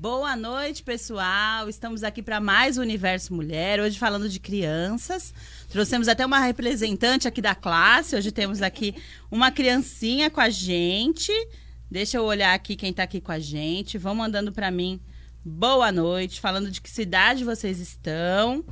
[0.00, 1.68] Boa noite, pessoal.
[1.68, 5.34] Estamos aqui para mais o Universo Mulher, hoje falando de crianças.
[5.68, 8.14] Trouxemos até uma representante aqui da classe.
[8.14, 8.94] Hoje temos aqui
[9.28, 11.32] uma criancinha com a gente.
[11.90, 13.98] Deixa eu olhar aqui quem está aqui com a gente.
[13.98, 15.00] Vão mandando para mim
[15.44, 18.64] boa noite, falando de que cidade vocês estão.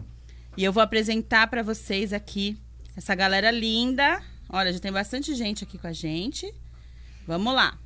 [0.57, 2.57] E eu vou apresentar para vocês aqui
[2.97, 4.23] essa galera linda.
[4.49, 6.55] Olha, já tem bastante gente aqui com a gente.
[7.27, 7.77] Vamos lá.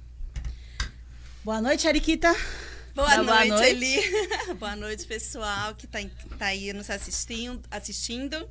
[1.42, 2.36] Boa noite, Ariquita.
[2.94, 4.54] Boa, noite, boa noite, Eli.
[4.58, 6.00] boa noite, pessoal que está
[6.38, 8.48] tá aí nos assistindo, assistindo.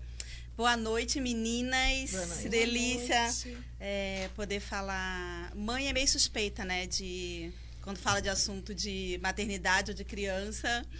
[0.55, 2.11] Boa noite, meninas.
[2.11, 2.49] Boa noite.
[2.49, 3.57] Delícia noite.
[3.79, 5.53] É, poder falar.
[5.55, 6.87] Mãe é meio suspeita, né?
[6.87, 10.85] De quando fala de assunto de maternidade ou de criança.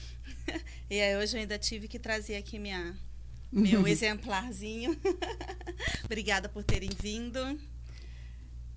[0.90, 2.98] E aí hoje eu ainda tive que trazer aqui minha,
[3.52, 5.00] meu exemplarzinho.
[6.04, 7.60] Obrigada por terem vindo.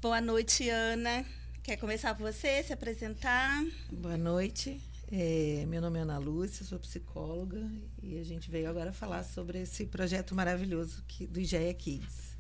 [0.01, 1.25] Boa noite, Ana.
[1.63, 3.65] Quer começar por você, se apresentar?
[3.93, 4.81] Boa noite.
[5.13, 7.71] É, meu nome é Ana Lúcia, sou psicóloga
[8.03, 12.37] e a gente veio agora falar sobre esse projeto maravilhoso que, do IGEA Kids.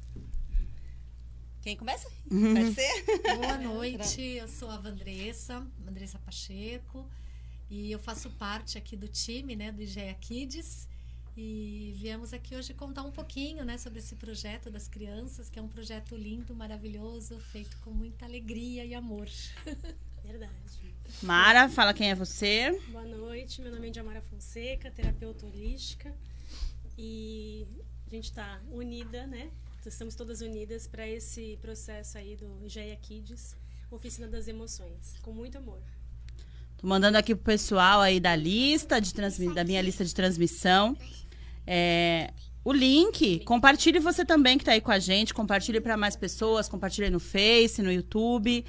[1.60, 2.10] Quem começa?
[2.28, 2.52] Uhum.
[2.52, 3.04] Pode ser?
[3.38, 7.08] Boa noite, eu sou a Vandressa, Vandressa Pacheco,
[7.70, 10.88] e eu faço parte aqui do time né, do IGEA Kids.
[11.36, 15.62] E viemos aqui hoje contar um pouquinho né, sobre esse projeto das crianças, que é
[15.62, 19.26] um projeto lindo, maravilhoso, feito com muita alegria e amor.
[20.22, 20.52] Verdade.
[21.22, 22.78] Mara, fala quem é você.
[22.88, 26.14] Boa noite, meu nome é Diamara Fonseca, terapeuta holística.
[26.98, 27.66] E
[28.06, 29.50] a gente está unida, né?
[29.86, 33.56] Estamos todas unidas para esse processo aí do Geia Kids,
[33.90, 35.82] Oficina das Emoções, com muito amor.
[36.76, 39.14] Tô mandando aqui pro pessoal aí da lista de
[39.54, 40.96] da minha lista de transmissão.
[41.66, 42.30] É,
[42.64, 46.68] o link, compartilhe você também que está aí com a gente, compartilhe para mais pessoas,
[46.68, 48.64] compartilhe no Face, no YouTube,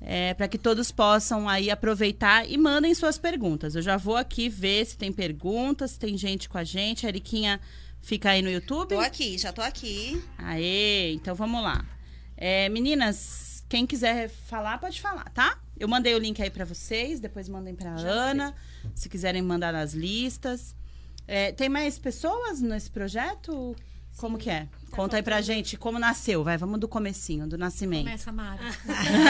[0.00, 3.74] é, para que todos possam aí aproveitar e mandem suas perguntas.
[3.74, 7.04] Eu já vou aqui ver se tem perguntas, se tem gente com a gente.
[7.04, 7.60] A Eriquinha
[8.00, 8.90] fica aí no YouTube?
[8.90, 10.22] Tô aqui, já tô aqui.
[10.38, 11.84] Aê, então vamos lá.
[12.36, 15.58] É, meninas, quem quiser falar, pode falar, tá?
[15.78, 18.54] Eu mandei o link aí para vocês, depois mandem para Ana,
[18.94, 20.74] se quiserem mandar nas listas.
[21.26, 23.76] É, tem mais pessoas nesse projeto?
[23.76, 23.92] Sim.
[24.16, 24.66] Como que é?
[24.66, 28.04] Tá Conta aí pra gente como nasceu, vai, vamos do comecinho, do nascimento.
[28.04, 28.62] Começa, Mara.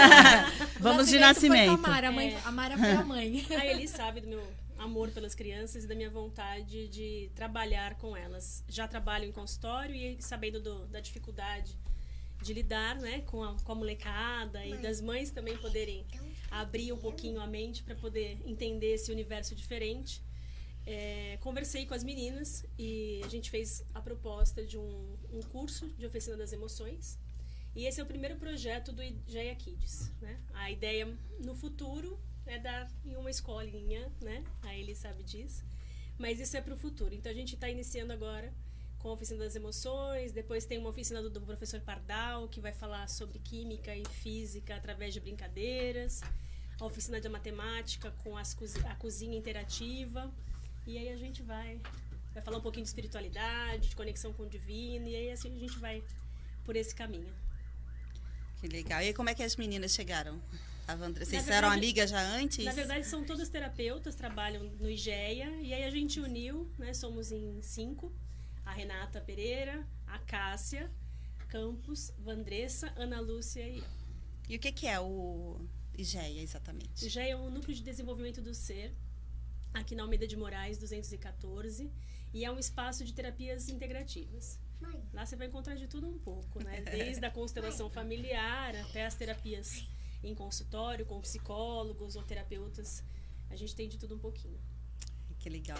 [0.80, 1.66] vamos de nascimento.
[1.66, 2.40] Foi a Mara, a, mãe, é.
[2.44, 3.46] a Mara foi a mãe.
[3.56, 4.42] A Eli sabe do meu
[4.78, 8.64] amor pelas crianças e da minha vontade de trabalhar com elas.
[8.68, 11.78] Já trabalho em consultório e sabendo do, da dificuldade
[12.42, 16.04] de lidar né, com, a, com a molecada e das mães também poderem
[16.50, 20.20] abrir um pouquinho a mente para poder entender esse universo diferente
[20.86, 25.88] é, conversei com as meninas e a gente fez a proposta de um, um, curso
[25.90, 27.18] de oficina das emoções.
[27.74, 30.10] E esse é o primeiro projeto do IGEA Kids.
[30.20, 30.38] Né?
[30.52, 31.06] A ideia
[31.40, 34.44] no futuro é dar em uma escolinha, né?
[34.62, 35.64] A ele sabe disso.
[36.18, 37.14] Mas isso é para o futuro.
[37.14, 38.52] Então a gente está iniciando agora
[38.98, 40.32] com a oficina das emoções.
[40.32, 44.76] Depois tem uma oficina do, do professor Pardal, que vai falar sobre química e física
[44.76, 46.20] através de brincadeiras.
[46.80, 50.32] A oficina de matemática com as, a cozinha interativa.
[50.86, 51.80] E aí a gente vai,
[52.32, 55.58] vai falar um pouquinho de espiritualidade, de conexão com o divino, e aí assim a
[55.58, 56.02] gente vai
[56.64, 57.32] por esse caminho.
[58.60, 59.02] Que legal.
[59.02, 60.40] E como é que as meninas chegaram?
[60.86, 62.64] A Vandra, vocês verdade, eram amigas já antes?
[62.64, 66.92] Na verdade, são todas terapeutas, trabalham no IGEA, e aí a gente uniu, né?
[66.92, 68.12] Somos em cinco.
[68.64, 70.90] A Renata Pereira, a Cássia,
[71.48, 73.84] Campos, Vandressa, Ana Lúcia e eu.
[74.48, 75.60] E o que, que é o
[75.96, 77.04] IGEA exatamente?
[77.04, 78.92] O IGEA é um núcleo de desenvolvimento do ser
[79.72, 81.90] aqui na Almeida de Moraes 214,
[82.32, 84.58] e é um espaço de terapias integrativas.
[84.80, 85.02] Mãe.
[85.12, 86.80] Lá você vai encontrar de tudo um pouco, né?
[86.90, 87.94] Desde a constelação Mãe.
[87.94, 89.86] familiar até as terapias
[90.22, 93.02] em consultório com psicólogos ou terapeutas.
[93.50, 94.58] A gente tem de tudo um pouquinho.
[95.38, 95.78] Que legal.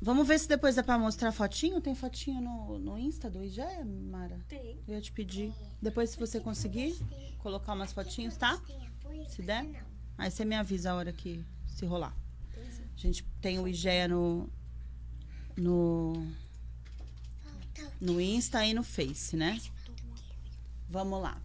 [0.00, 1.80] Vamos ver se depois dá pra mostrar fotinho.
[1.80, 4.40] Tem fotinho no, no Insta do IGE, Mara?
[4.48, 4.82] Tem.
[4.86, 5.54] Eu ia te pedir.
[5.80, 6.96] Depois, se você conseguir,
[7.38, 8.60] colocar umas fotinhos, tá?
[9.28, 9.84] Se der.
[10.18, 12.16] Aí você me avisa a hora que se rolar.
[13.02, 14.48] A gente tem o IGEA no,
[15.56, 16.24] no,
[18.00, 19.58] no Insta e no Face, né?
[20.88, 21.36] Vamos lá.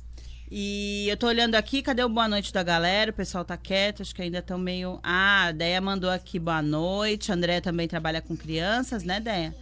[0.51, 3.09] E eu tô olhando aqui, cadê o boa noite da galera?
[3.09, 4.99] O pessoal tá quieto, acho que ainda estão meio.
[5.01, 7.31] Ah, a Deia mandou aqui boa noite.
[7.31, 9.55] A André também trabalha com crianças, né, Deia?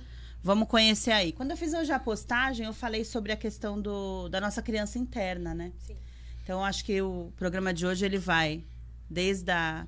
[0.43, 1.31] Vamos conhecer aí.
[1.31, 4.99] Quando eu fiz hoje a postagem, eu falei sobre a questão do, da nossa criança
[4.99, 5.71] interna, né?
[5.79, 5.95] Sim.
[6.43, 8.65] Então, acho que o programa de hoje ele vai
[9.09, 9.87] desde a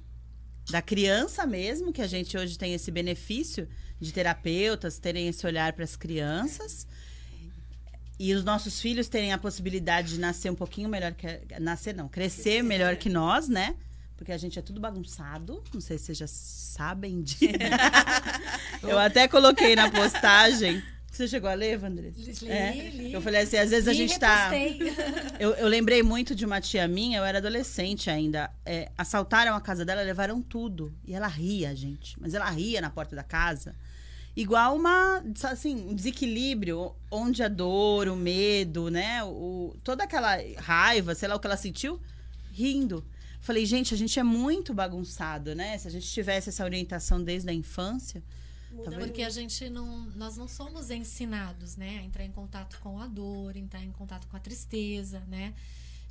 [0.69, 3.68] da criança mesmo, que a gente hoje tem esse benefício
[4.00, 6.88] de terapeutas terem esse olhar para as crianças.
[8.19, 11.28] E os nossos filhos terem a possibilidade de nascer um pouquinho melhor que.
[11.60, 13.75] Nascer não, crescer melhor que nós, né?
[14.18, 15.64] porque a gente é tudo bagunçado.
[15.72, 17.46] Não sei se vocês já sabem disso.
[18.81, 20.84] eu até coloquei na postagem.
[21.18, 22.46] Você chegou a ler, Vandressa?
[22.46, 22.92] Li, é.
[22.94, 23.12] li.
[23.12, 24.50] Eu falei assim, às vezes a Li gente tá.
[24.50, 24.94] repostei.
[25.40, 28.52] Eu, eu lembrei muito de uma tia minha, eu era adolescente ainda.
[28.66, 30.94] É, assaltaram a casa dela, levaram tudo.
[31.06, 32.19] E ela ria, gente.
[32.19, 33.75] Mas ela ria na porta da casa.
[34.36, 39.24] Igual uma, assim, um desequilíbrio, onde a dor, o medo, né?
[39.24, 42.00] O, toda aquela raiva, sei lá o que ela sentiu,
[42.52, 43.04] rindo.
[43.42, 45.78] Falei, gente, a gente é muito bagunçado, né?
[45.80, 48.24] Se a gente tivesse essa orientação desde a infância.
[48.72, 48.98] Muda?
[48.98, 53.08] Porque a gente não, nós não somos ensinados, né, a entrar em contato com a
[53.08, 55.54] dor, entrar em contato com a tristeza, né?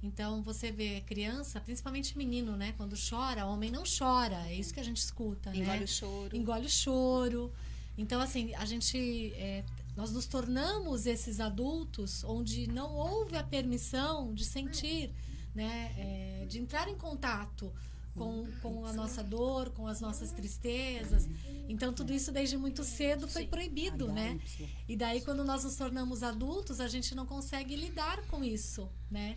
[0.02, 4.80] Então você vê criança, principalmente menino, né, quando chora, homem não chora, é isso que
[4.80, 5.84] a gente escuta, Engole né?
[5.84, 6.36] o choro.
[6.36, 7.52] Engole o choro.
[7.96, 9.64] Então assim, a gente é,
[9.96, 15.10] nós nos tornamos esses adultos onde não houve a permissão de sentir,
[15.54, 17.72] né, é, de entrar em contato
[18.16, 21.28] com, com a nossa dor, com as nossas tristezas.
[21.68, 24.40] Então, tudo isso desde muito cedo foi proibido, né?
[24.88, 29.36] E daí, quando nós nos tornamos adultos, a gente não consegue lidar com isso, né?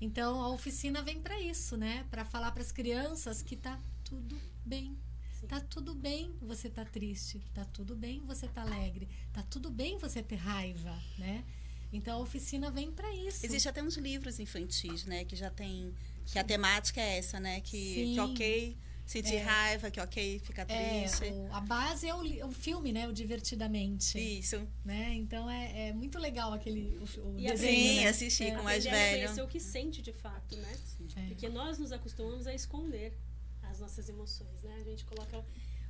[0.00, 2.04] Então, a oficina vem para isso, né?
[2.10, 4.96] Para falar para as crianças que tá tudo bem.
[5.48, 9.96] Tá tudo bem você tá triste, tá tudo bem você tá alegre, tá tudo bem
[9.96, 11.44] você ter raiva, né?
[11.92, 13.46] Então a oficina vem para isso.
[13.46, 15.24] Existe até uns livros infantis, né?
[15.24, 15.94] Que já tem.
[16.26, 17.60] Que a temática é essa, né?
[17.60, 18.76] Que, que ok
[19.06, 19.42] sentir É.
[19.42, 21.32] raiva, que ok ficar É, triste.
[21.32, 23.06] o- a base é o, o filme, né?
[23.06, 24.18] O Divertidamente.
[24.18, 24.66] Isso.
[24.84, 25.14] Né?
[25.14, 28.08] Então é, é muito legal aquele o, o E desenho, Sim, né?
[28.08, 28.56] assistir É.
[28.56, 29.22] com mais velho.
[29.26, 30.76] conhecer o que sente de fato, né?
[31.16, 31.26] É.
[31.28, 33.16] Porque nós nos acostumamos a esconder
[33.62, 34.76] as nossas emoções, né?
[34.80, 35.44] A gente coloca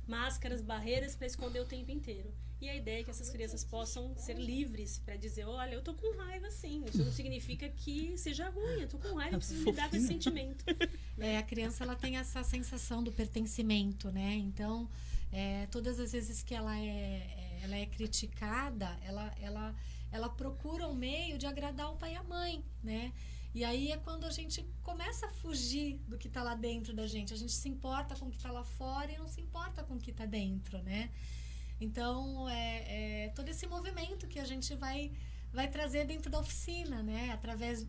[0.07, 2.33] máscaras, barreiras para esconder o tempo inteiro.
[2.59, 5.93] E a ideia é que essas crianças possam ser livres para dizer, olha, eu tô
[5.93, 6.83] com raiva sim.
[6.87, 10.07] Isso não significa que seja ruim, eu tô com raiva, eu preciso lidar com esse
[10.07, 10.65] sentimento.
[11.19, 14.35] É, a criança ela tem essa sensação do pertencimento, né?
[14.35, 14.87] Então,
[15.31, 19.75] é, todas as vezes que ela é, é- ela é criticada, ela, ela,
[20.11, 23.11] ela procura um meio de agradar o pai e a mãe, né?
[23.57, 27.07] E aí é quando a gente começa a fugir do que está lá dentro da
[27.07, 27.33] gente.
[27.33, 29.95] A gente se importa com o que está lá fora e não se importa com
[29.95, 31.09] o que está dentro, né?
[31.81, 35.11] Então, é, é todo esse movimento que a gente vai,
[35.51, 37.31] vai trazer dentro da oficina, né?
[37.31, 37.87] Através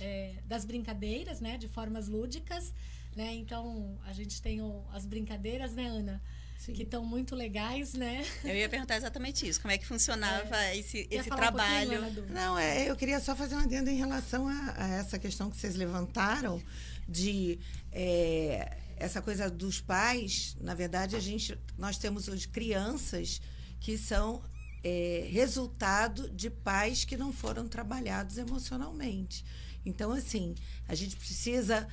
[0.00, 1.56] é, das brincadeiras, né?
[1.58, 2.74] De formas lúdicas,
[3.14, 3.32] né?
[3.36, 6.20] Então, a gente tem o- as brincadeiras, né, Ana?
[6.58, 6.72] Sim.
[6.72, 8.24] Que estão muito legais, né?
[8.42, 9.60] Eu ia perguntar exatamente isso.
[9.60, 12.10] Como é que funcionava esse, Quer esse um pouquinho, trabalho?
[12.10, 12.32] Du?
[12.32, 15.56] Não, é, eu queria só fazer um adendo em relação a, a essa questão que
[15.56, 16.62] vocês levantaram
[17.08, 17.58] de
[17.92, 20.56] é, essa coisa dos pais.
[20.60, 23.42] Na verdade, a gente, nós temos hoje crianças
[23.80, 24.42] que são
[24.82, 29.44] é, resultado de pais que não foram trabalhados emocionalmente.
[29.84, 30.54] Então, assim,
[30.88, 31.86] a gente precisa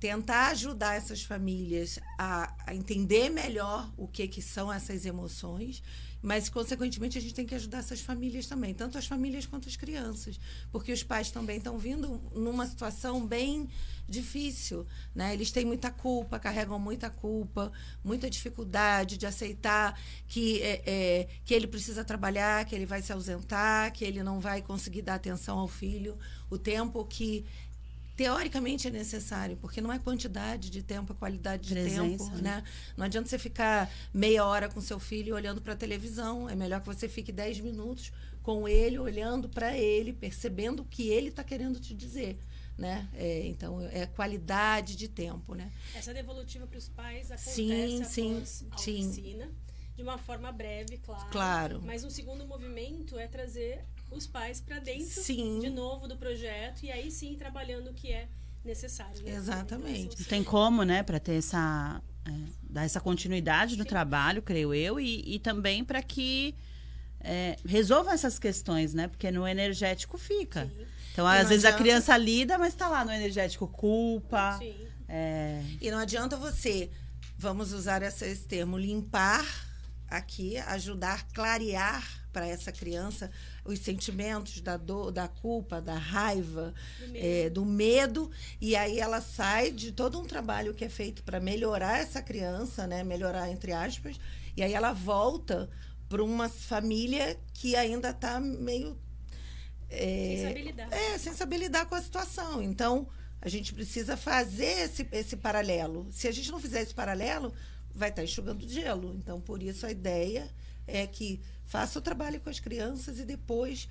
[0.00, 5.82] tentar ajudar essas famílias a, a entender melhor o que, que são essas emoções,
[6.20, 9.76] mas, consequentemente, a gente tem que ajudar essas famílias também, tanto as famílias quanto as
[9.76, 10.38] crianças,
[10.72, 13.68] porque os pais também estão vindo numa situação bem
[14.08, 15.32] difícil, né?
[15.32, 17.70] Eles têm muita culpa, carregam muita culpa,
[18.02, 23.12] muita dificuldade de aceitar que é, é, que ele precisa trabalhar, que ele vai se
[23.12, 26.18] ausentar, que ele não vai conseguir dar atenção ao filho
[26.50, 27.44] o tempo que
[28.18, 32.56] teoricamente é necessário, porque não é quantidade de tempo, é qualidade de Presença, tempo, né?
[32.56, 32.64] né?
[32.96, 36.80] Não adianta você ficar meia hora com seu filho olhando para a televisão, é melhor
[36.80, 38.10] que você fique 10 minutos
[38.42, 42.36] com ele, olhando para ele, percebendo o que ele está querendo te dizer,
[42.76, 43.08] né?
[43.14, 45.70] É, então, é qualidade de tempo, né?
[45.94, 49.04] Essa devolutiva para os pais acontece Sim, após sim, a sim.
[49.04, 49.48] oficina,
[49.94, 51.30] de uma forma breve, claro.
[51.30, 51.82] Claro.
[51.84, 55.60] Mas um segundo movimento é trazer os pais para dentro Sim.
[55.60, 58.28] de novo do projeto e aí sim trabalhando o que é
[58.64, 59.22] necessário.
[59.22, 59.34] Né?
[59.34, 60.00] Exatamente.
[60.06, 62.00] Então, Não tem como, né, para ter essa.
[62.26, 62.30] é,
[62.62, 66.54] dar essa continuidade no trabalho, creio eu, e, e também para que
[67.20, 69.08] é, resolva essas questões, né?
[69.08, 70.66] Porque no energético fica.
[70.66, 70.86] Sim.
[71.12, 74.56] Então, E às vezes a adianta- criança lida, mas está lá no energético culpa.
[74.58, 74.76] Sim.
[75.08, 76.90] é, E não adianta você,
[77.36, 79.44] vamos usar esse termo, limpar
[80.08, 83.30] aqui, ajudar, clarear para essa criança
[83.64, 87.18] os sentimentos da dor, da culpa, da raiva, Do medo.
[87.26, 88.30] é, do medo,
[88.60, 92.86] e aí ela sai de todo um trabalho que é feito para melhorar essa criança,
[92.86, 93.02] né?
[93.04, 94.18] Melhorar entre aspas,
[94.56, 95.68] e aí ela volta
[96.08, 98.98] para uma família que ainda está meio
[99.90, 100.92] é, Sem saber lidar.
[100.92, 102.62] é, sem saber lidar com a situação.
[102.62, 103.08] Então,
[103.40, 106.06] a gente precisa fazer esse, esse paralelo.
[106.10, 107.52] Se a gente não fizer esse paralelo,
[107.94, 109.14] vai estar enxugando gelo.
[109.16, 110.50] Então, por isso, a ideia
[110.86, 113.88] é que faça o trabalho com as crianças e depois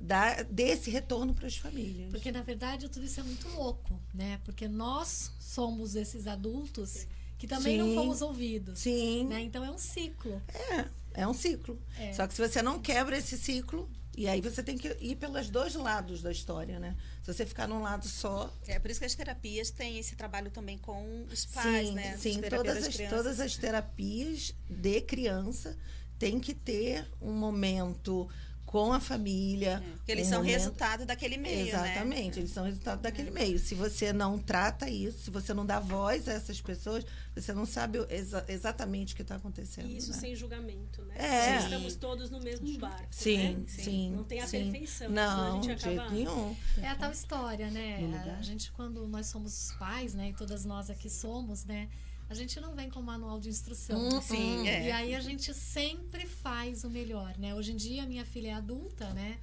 [0.00, 2.10] dar desse retorno para as famílias.
[2.10, 4.40] Porque, na verdade, tudo isso é muito louco, né?
[4.44, 7.06] Porque nós somos esses adultos
[7.36, 7.88] que também Sim.
[7.88, 8.78] não fomos ouvidos.
[8.78, 9.26] Sim.
[9.26, 9.42] Né?
[9.42, 10.40] Então é um ciclo.
[10.48, 11.80] É, é um ciclo.
[11.98, 12.12] É.
[12.12, 15.50] Só que se você não quebra esse ciclo, e aí você tem que ir pelos
[15.50, 16.96] dois lados da história, né?
[17.22, 18.52] Se você ficar num lado só.
[18.66, 22.16] É por isso que as terapias têm esse trabalho também com os pais, sim, né?
[22.16, 25.76] Sim, todas as, todas as terapias de criança
[26.18, 28.28] tem que ter um momento
[28.68, 29.82] com a família.
[29.82, 30.54] É, porque eles um são momento...
[30.54, 31.56] resultado daquele meio.
[31.56, 31.68] Né?
[31.68, 32.42] Exatamente, né?
[32.42, 33.32] eles são resultado daquele é.
[33.32, 33.58] meio.
[33.58, 37.64] Se você não trata isso, se você não dá voz a essas pessoas, você não
[37.64, 39.88] sabe exa exatamente o que está acontecendo.
[39.88, 40.18] Isso né?
[40.18, 41.14] sem julgamento, né?
[41.16, 41.58] É.
[41.60, 43.08] Estamos todos no mesmo barco.
[43.10, 43.64] Sim, né?
[43.66, 44.10] sim.
[44.10, 44.70] Não tem a sim.
[44.70, 45.08] perfeição.
[45.08, 46.54] Não, de jeito nenhum.
[46.82, 48.36] É a tal história, né?
[48.38, 50.28] A gente, quando nós somos pais, né?
[50.28, 51.88] E todas nós aqui somos, né?
[52.28, 53.98] A gente não vem com manual de instrução.
[53.98, 54.88] Hum, sim, é.
[54.88, 57.54] E aí a gente sempre faz o melhor, né?
[57.54, 59.38] Hoje em dia minha filha é adulta, né?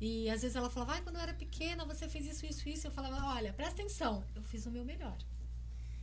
[0.00, 2.86] E às vezes ela falava, quando eu era pequena você fez isso, isso, isso.
[2.86, 5.16] Eu falava, olha, presta atenção, eu fiz o meu melhor.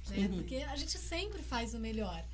[0.10, 0.28] Né?
[0.28, 2.26] Porque a gente sempre faz o melhor.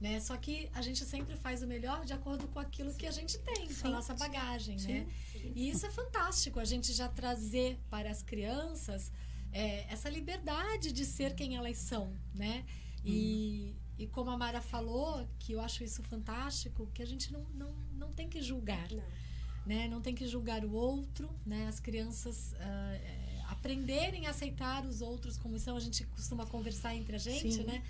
[0.00, 0.20] Né?
[0.20, 3.38] Só que a gente sempre faz o melhor de acordo com aquilo que a gente
[3.38, 4.92] tem, com a nossa bagagem, Sim.
[4.92, 5.06] né?
[5.54, 9.10] E isso é fantástico, a gente já trazer para as crianças
[9.52, 12.66] é, essa liberdade de ser quem elas são, né?
[13.06, 13.74] E, uhum.
[13.98, 17.72] e como a Mara falou, que eu acho isso fantástico, que a gente não, não,
[17.94, 18.90] não tem que julgar.
[18.90, 19.02] Não.
[19.64, 19.88] Né?
[19.88, 21.66] não tem que julgar o outro, né?
[21.66, 27.16] As crianças uh, aprenderem a aceitar os outros como são, a gente costuma conversar entre
[27.16, 27.64] a gente, Sim.
[27.64, 27.82] né?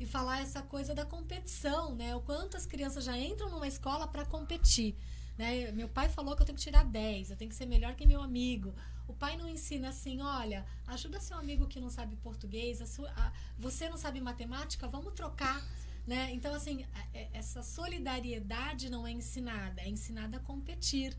[0.00, 2.16] E falar essa coisa da competição, né?
[2.16, 4.96] O quanto as crianças já entram numa escola para competir.
[5.36, 5.70] Né?
[5.72, 8.06] Meu pai falou que eu tenho que tirar 10, eu tenho que ser melhor que
[8.06, 8.74] meu amigo.
[9.08, 13.10] O pai não ensina assim, olha, ajuda seu amigo que não sabe português, a sua,
[13.16, 15.66] a, você não sabe matemática, vamos trocar.
[16.06, 16.30] Né?
[16.32, 21.16] Então, assim, é, essa solidariedade não é ensinada, é ensinada a competir.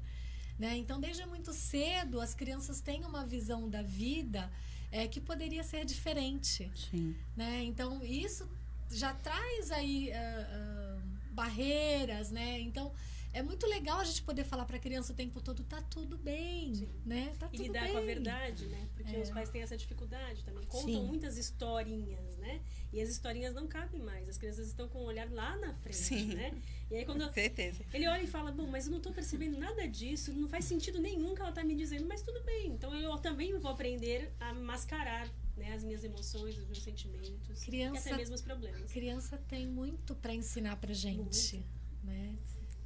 [0.58, 0.78] Né?
[0.78, 4.52] Então, desde muito cedo, as crianças têm uma visão da vida
[4.92, 6.72] é, que poderia ser diferente.
[6.76, 7.16] Sim.
[7.36, 7.64] Né?
[7.64, 8.48] Então, isso
[8.92, 12.60] já traz aí uh, uh, barreiras, né?
[12.60, 12.92] Então,
[13.32, 16.18] é muito legal a gente poder falar para a criança o tempo todo tá tudo
[16.18, 16.90] bem, Sim.
[17.06, 17.34] né?
[17.38, 17.92] Tá e tudo lidar bem.
[17.92, 18.88] com a verdade, né?
[18.96, 19.20] Porque é.
[19.20, 20.64] os pais têm essa dificuldade também.
[20.66, 21.06] Contam Sim.
[21.06, 22.62] muitas historinhas, né?
[22.92, 24.28] E as historinhas não cabem mais.
[24.28, 26.34] As crianças estão com o olhar lá na frente, Sim.
[26.34, 26.60] né?
[26.90, 27.84] E aí quando certeza.
[27.94, 31.00] ele olha e fala: "Bom, mas eu não estou percebendo nada disso, não faz sentido
[31.00, 32.72] nenhum que ela está me dizendo, mas tudo bem.
[32.72, 38.10] Então eu também vou aprender a mascarar né, as minhas emoções, os meus sentimentos, criança,
[38.10, 38.92] e até mesmo os problemas.
[38.92, 41.68] Criança tem muito para ensinar pra gente, muito.
[42.04, 42.36] né?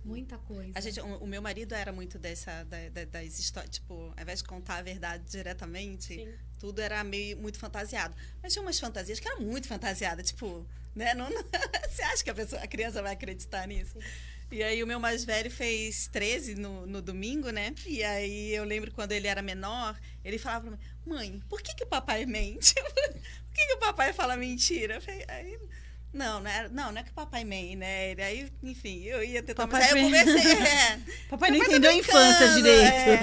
[0.04, 0.72] Muita coisa.
[0.76, 4.22] A gente, o, o, meu marido era muito dessa, da, da, das histórias, tipo, ao
[4.22, 6.34] invés de contar a verdade diretamente, Sim.
[6.60, 8.16] tudo era meio muito fantasiado.
[8.42, 11.14] Mas tinha umas fantasias que eram muito fantasiadas, tipo, né?
[11.14, 11.44] Não, não,
[11.90, 13.94] você acha que a, pessoa, a criança vai acreditar nisso?
[13.94, 14.08] Sim.
[14.54, 17.74] E aí o meu mais velho fez 13 no, no domingo, né?
[17.88, 21.74] E aí eu lembro quando ele era menor, ele falava pra mim, mãe, por que,
[21.74, 22.76] que o papai mente?
[22.86, 25.00] por que, que o papai fala mentira?
[25.28, 25.58] Aí,
[26.14, 28.14] não, não é, não, não é que papai mãe, né?
[28.24, 30.52] Aí, enfim, eu ia tentar, papai mas aí eu conversei.
[30.52, 32.86] É, papai não entendeu a infância direito.
[32.86, 33.20] É.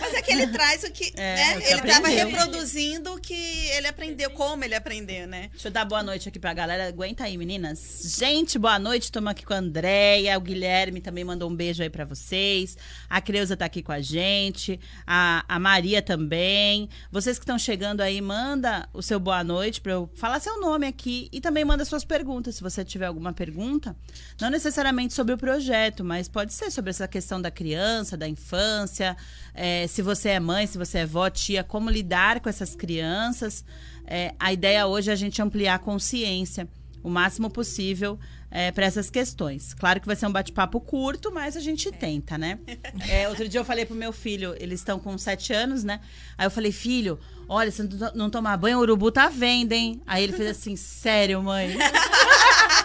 [0.00, 1.12] Mas é que ele traz o que.
[1.24, 1.62] É, né?
[1.70, 5.48] Ele estava reproduzindo o que ele aprendeu, como ele aprendeu, né?
[5.52, 6.88] Deixa eu dar boa noite aqui pra galera.
[6.88, 8.02] Aguenta aí, meninas.
[8.18, 9.04] Gente, boa noite.
[9.04, 10.36] Estamos aqui com a Andréia.
[10.36, 12.76] O Guilherme também mandou um beijo aí pra vocês.
[13.08, 14.80] A Creuza tá aqui com a gente.
[15.06, 16.88] A, a Maria também.
[17.10, 20.86] Vocês que estão chegando aí, manda o seu boa noite pra eu falar seu nome
[20.86, 21.28] aqui.
[21.32, 22.13] E também manda suas perguntas
[22.52, 23.96] Se você tiver alguma pergunta,
[24.40, 29.16] não necessariamente sobre o projeto, mas pode ser sobre essa questão da criança, da infância,
[29.52, 33.64] é, se você é mãe, se você é vó, tia, como lidar com essas crianças.
[34.06, 36.68] É, a ideia hoje é a gente ampliar a consciência
[37.04, 38.18] o máximo possível
[38.54, 39.74] é, para essas questões.
[39.74, 41.90] Claro que vai ser um bate-papo curto, mas a gente é.
[41.90, 42.60] tenta, né?
[43.08, 46.00] É, outro dia eu falei pro meu filho, eles estão com sete anos, né?
[46.38, 47.18] Aí eu falei, filho,
[47.48, 47.82] olha, se
[48.14, 50.00] não tomar banho, o urubu tá vendo, hein?
[50.06, 51.76] Aí ele fez assim, sério, mãe?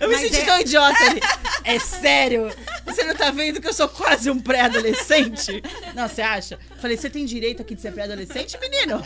[0.00, 0.44] Eu me Mas senti é...
[0.44, 1.20] tão idiota ali.
[1.66, 2.48] É sério?
[2.84, 5.60] Você não tá vendo que eu sou quase um pré-adolescente?
[5.96, 6.60] Não, você acha?
[6.80, 9.02] Falei, você tem direito aqui de ser pré-adolescente, menino?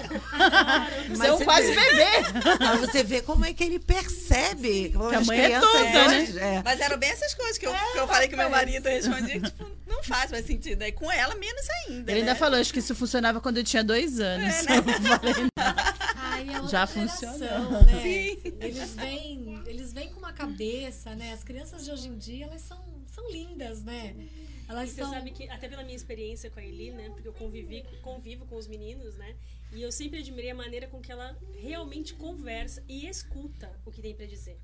[1.08, 1.80] Você é um quase vê.
[1.80, 2.04] bebê.
[2.60, 4.90] Mas você vê como é que ele percebe.
[4.90, 6.28] Como que a mãe é toda, né?
[6.36, 6.62] É.
[6.62, 9.66] Mas eram bem essas coisas que eu, que eu falei que meu marido respondia, tipo,
[9.86, 10.82] não faz mais sentido.
[10.82, 12.12] Aí com ela, menos ainda.
[12.12, 12.30] Ele né?
[12.30, 14.66] ainda falou, acho que isso funcionava quando eu tinha dois anos.
[14.66, 14.76] É, né?
[15.00, 15.50] Eu falei,
[16.48, 17.82] Ai, é Já funcionou.
[17.84, 18.02] Né?
[18.02, 18.42] Sim.
[18.60, 21.32] Eles vêm, eles vêm com uma cabeça, né?
[21.32, 24.14] As crianças de hoje em dia, elas são, são lindas, né?
[24.68, 25.10] Elas você são...
[25.10, 27.10] sabe que, até pela minha experiência com a Eli, né?
[27.10, 29.36] Porque eu convivi, convivo com os meninos, né?
[29.72, 34.00] E eu sempre admirei a maneira com que ela realmente conversa e escuta o que
[34.00, 34.58] tem para dizer.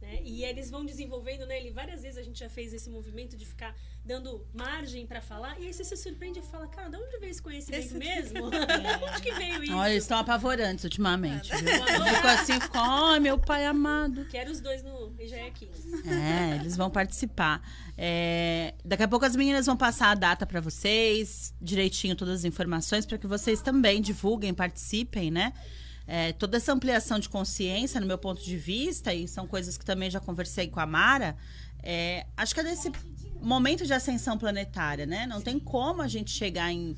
[0.00, 0.20] Né?
[0.22, 1.58] E eles vão desenvolvendo, né?
[1.58, 3.74] Ele, várias vezes a gente já fez esse movimento de ficar
[4.04, 7.30] dando margem para falar, e aí você se surpreende e fala, cara, de onde veio
[7.30, 7.94] esse conhecimento esse...
[7.98, 8.46] mesmo?
[9.02, 9.74] onde que veio isso?
[9.74, 11.50] Olha, eles estão apavorantes ultimamente.
[11.54, 14.24] Ficou assim, ficou, oh, meu pai amado.
[14.26, 16.06] Quero os dois no IGE Kids.
[16.06, 17.60] É, eles vão participar.
[17.96, 22.44] É, daqui a pouco as meninas vão passar a data para vocês, direitinho todas as
[22.44, 25.52] informações, para que vocês também divulguem, participem, né?
[26.10, 29.84] É, toda essa ampliação de consciência, no meu ponto de vista, e são coisas que
[29.84, 31.36] também já conversei com a Mara,
[31.82, 32.90] é, acho que é desse
[33.42, 35.26] momento de ascensão planetária, né?
[35.26, 36.96] Não tem como a gente chegar em,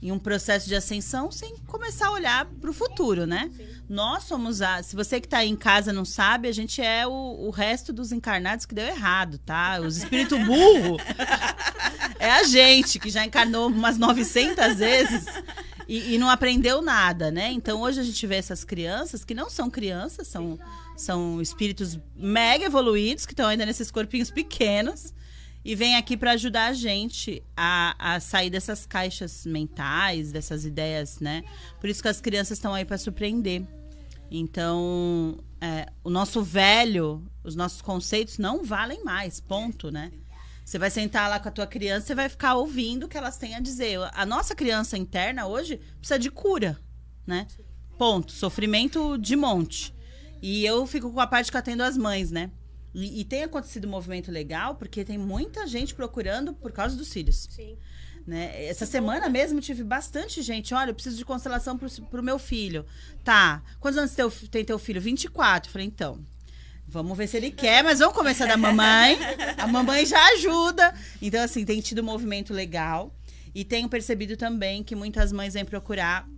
[0.00, 3.50] em um processo de ascensão sem começar a olhar para o futuro, né?
[3.56, 3.66] Sim.
[3.88, 4.82] Nós somos a.
[4.82, 7.92] Se você que está aí em casa não sabe, a gente é o, o resto
[7.92, 9.80] dos encarnados que deu errado, tá?
[9.80, 10.98] Os espíritos burro
[12.18, 15.26] é a gente que já encarnou umas 900 vezes
[15.88, 17.50] e, e, não aprendeu nada, né?
[17.52, 20.58] Então hoje a gente vê essas crianças que não são crianças, são,
[20.96, 25.14] são espíritos mega evoluídos que estão ainda nesses corpinhos pequenos
[25.66, 31.18] e vêm aqui para ajudar a gente a, a sair dessas caixas mentais, dessas ideias,
[31.18, 31.42] né?
[31.80, 33.66] Por isso que as crianças estão aí para surpreender.
[34.30, 40.12] Então, é, o nosso velho, os nossos conceitos não valem mais, ponto, né?
[40.64, 43.36] Você vai sentar lá com a tua criança e vai ficar ouvindo o que elas
[43.36, 43.98] têm a dizer.
[44.12, 46.78] A nossa criança interna hoje precisa de cura,
[47.26, 47.44] né?
[47.98, 48.30] Ponto.
[48.30, 49.92] Sofrimento de monte.
[50.40, 52.52] E eu fico com a parte que eu atendo as mães, né?
[52.98, 57.12] E, e, tem acontecido um movimento legal, porque tem muita gente procurando por causa dos
[57.12, 57.46] filhos.
[57.50, 57.76] Sim.
[58.26, 58.64] Né?
[58.64, 60.72] Essa semana mesmo tive bastante gente.
[60.72, 62.86] Olha, eu preciso de constelação pro, pro meu filho.
[63.22, 63.62] Tá.
[63.80, 64.98] Quantos anos teu, tem teu filho?
[64.98, 65.68] 24.
[65.68, 66.24] Eu falei, então,
[66.88, 69.18] Vamos ver se ele quer, mas vamos começar da mamãe.
[69.58, 70.94] A mamãe já ajuda.
[71.20, 73.12] Então, assim, tem tido um movimento legal.
[73.52, 76.28] E tenho percebido também que muitas mães vêm procurar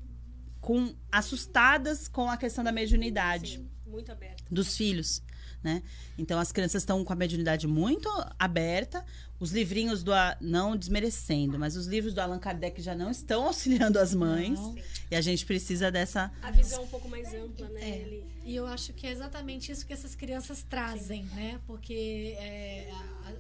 [0.59, 3.59] com assustadas com a questão da mediunidade.
[3.59, 4.43] Sim, muito aberta.
[4.51, 5.23] Dos filhos.
[5.63, 5.83] Né?
[6.17, 9.05] Então as crianças estão com a mediunidade muito aberta.
[9.41, 13.99] Os livrinhos do não desmerecendo, mas os livros do Allan Kardec já não estão auxiliando
[13.99, 14.59] as mães.
[14.59, 14.77] Não.
[15.11, 17.81] E a gente precisa dessa a visão um pouco mais ampla, né?
[17.81, 17.97] É.
[17.99, 18.25] Ele...
[18.45, 21.35] E eu acho que é exatamente isso que essas crianças trazem, Sim.
[21.35, 21.61] né?
[21.67, 22.91] Porque é,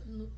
[0.05, 0.29] no,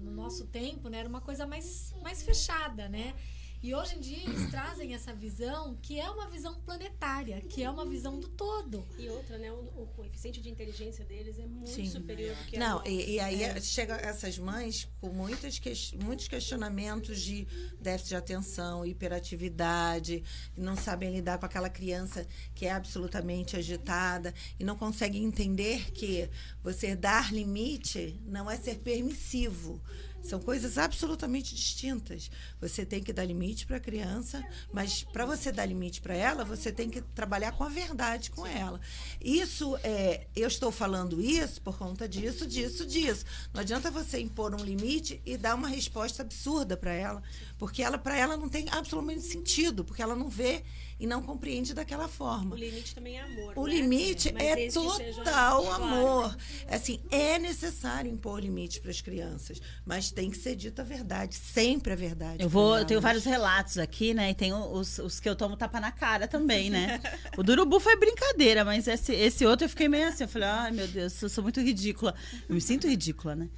[0.00, 3.14] no, nosso tempo, né, era uma coisa mais mais fechada, né?
[3.62, 7.70] E hoje em dia eles trazem essa visão que é uma visão planetária, que é
[7.70, 8.86] uma visão do todo.
[8.98, 9.50] E outra, né?
[9.50, 11.86] O, o coeficiente de inteligência deles é muito Sim.
[11.86, 13.60] superior do que Não, e, e, aí é.
[13.60, 17.46] chega essas mães com muitos, que, muitos questionamentos de
[17.80, 20.22] déficit de atenção, hiperatividade,
[20.56, 26.28] não sabem lidar com aquela criança que é absolutamente agitada e não conseguem entender que
[26.62, 29.80] você dar limite não é ser permissivo.
[30.26, 32.30] São coisas absolutamente distintas.
[32.60, 36.44] Você tem que dar limite para a criança, mas para você dar limite para ela,
[36.44, 38.80] você tem que trabalhar com a verdade com ela.
[39.20, 43.24] Isso é, eu estou falando isso por conta disso, disso, disso.
[43.52, 47.22] Não adianta você impor um limite e dar uma resposta absurda para ela,
[47.58, 50.64] porque ela para ela não tem absolutamente sentido, porque ela não vê
[50.98, 52.54] e não compreende daquela forma.
[52.54, 53.52] O limite também é amor.
[53.56, 53.74] O né?
[53.74, 56.34] limite é total amor.
[56.34, 56.36] Claro.
[56.68, 61.34] Assim, é necessário impor limite para as crianças, mas tem que ser dita a verdade,
[61.34, 62.42] sempre a verdade.
[62.42, 64.30] Eu vou, eu tenho vários relatos aqui, né?
[64.30, 67.00] E tem os, os que eu tomo tapa na cara também, né?
[67.36, 70.70] o Durubu foi brincadeira, mas esse, esse outro eu fiquei meio assim, eu falei, ai
[70.70, 72.14] meu Deus, eu sou muito ridícula.
[72.48, 73.48] Eu me sinto ridícula, né?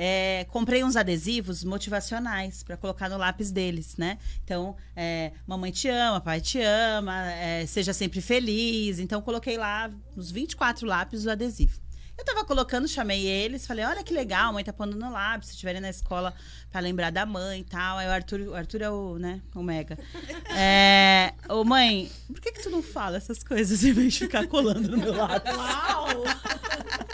[0.00, 4.16] É, comprei uns adesivos motivacionais para colocar no lápis deles, né?
[4.44, 9.00] Então, é, mamãe te ama, pai te ama, é, seja sempre feliz.
[9.00, 11.80] Então, coloquei lá nos 24 lápis o adesivo.
[12.16, 15.48] Eu tava colocando, chamei eles, falei, olha que legal, a mãe tá pondo no lápis,
[15.48, 16.32] se estiverem na escola
[16.70, 17.98] para lembrar da mãe e tal.
[17.98, 19.98] Aí o Arthur, o Arthur é o, né, o mega.
[20.56, 24.46] É, ô mãe, por que que tu não fala essas coisas em vez de ficar
[24.46, 25.52] colando no meu lápis?
[25.56, 26.24] Uau!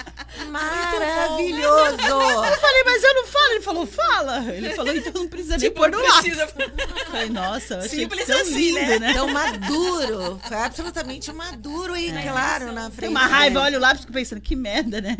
[0.51, 1.97] Maravilhoso!
[2.03, 3.53] Eu falei, mas eu não falo.
[3.53, 4.53] Ele falou, fala.
[4.53, 6.47] Ele falou, então não precisa tipo, nem pôr no precisa...
[6.47, 8.99] Falei, nossa, Simples tão assim, lindo, né?
[8.99, 9.13] né?
[9.15, 10.41] Tão maduro.
[10.47, 12.23] Foi absolutamente maduro e é.
[12.23, 13.01] claro na frente.
[13.01, 15.17] Tem uma raiva, olha o lápis, fico pensando, que merda, né?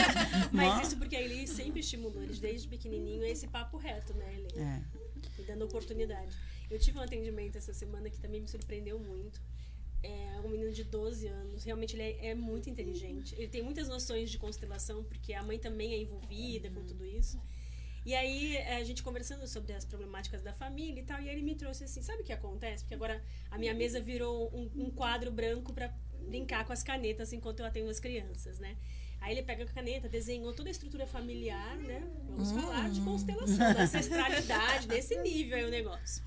[0.52, 4.26] mas isso porque ele sempre estimulou eles desde pequenininho esse papo reto, né?
[4.32, 4.80] Ele, é.
[5.38, 6.36] E dando oportunidade.
[6.70, 9.40] Eu tive um atendimento essa semana que também me surpreendeu muito
[10.02, 11.64] é um menino de 12 anos.
[11.64, 13.34] Realmente ele é, é, muito inteligente.
[13.36, 17.40] Ele tem muitas noções de constelação, porque a mãe também é envolvida com tudo isso.
[18.04, 21.42] E aí, é, a gente conversando sobre as problemáticas da família e tal, e ele
[21.42, 22.84] me trouxe assim: sabe o que acontece?
[22.84, 25.88] Porque agora a minha mesa virou um, um quadro branco para
[26.26, 28.76] brincar com as canetas enquanto eu atendo as crianças, né?
[29.20, 32.02] Aí ele pega a caneta, desenhou toda a estrutura familiar, né?
[32.28, 32.60] Vamos hum.
[32.60, 36.22] falar de constelação, da ancestralidade, desse nível aí o negócio.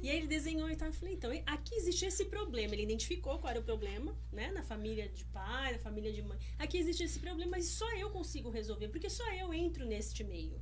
[0.00, 0.88] E aí ele desenhou e tal.
[0.88, 2.74] Eu falei, então, aqui existe esse problema.
[2.74, 4.50] Ele identificou qual era o problema, né?
[4.52, 6.38] Na família de pai, na família de mãe.
[6.58, 10.60] Aqui existe esse problema, mas só eu consigo resolver, porque só eu entro neste meio.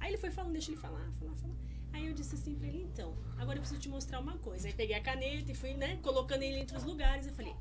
[0.00, 1.56] Aí ele foi falando, deixa ele falar, falar, falar.
[1.92, 4.68] Aí eu disse assim pra ele, então, agora eu preciso te mostrar uma coisa.
[4.68, 7.26] Aí peguei a caneta e fui, né, colocando ele entre os lugares.
[7.26, 7.54] Eu falei,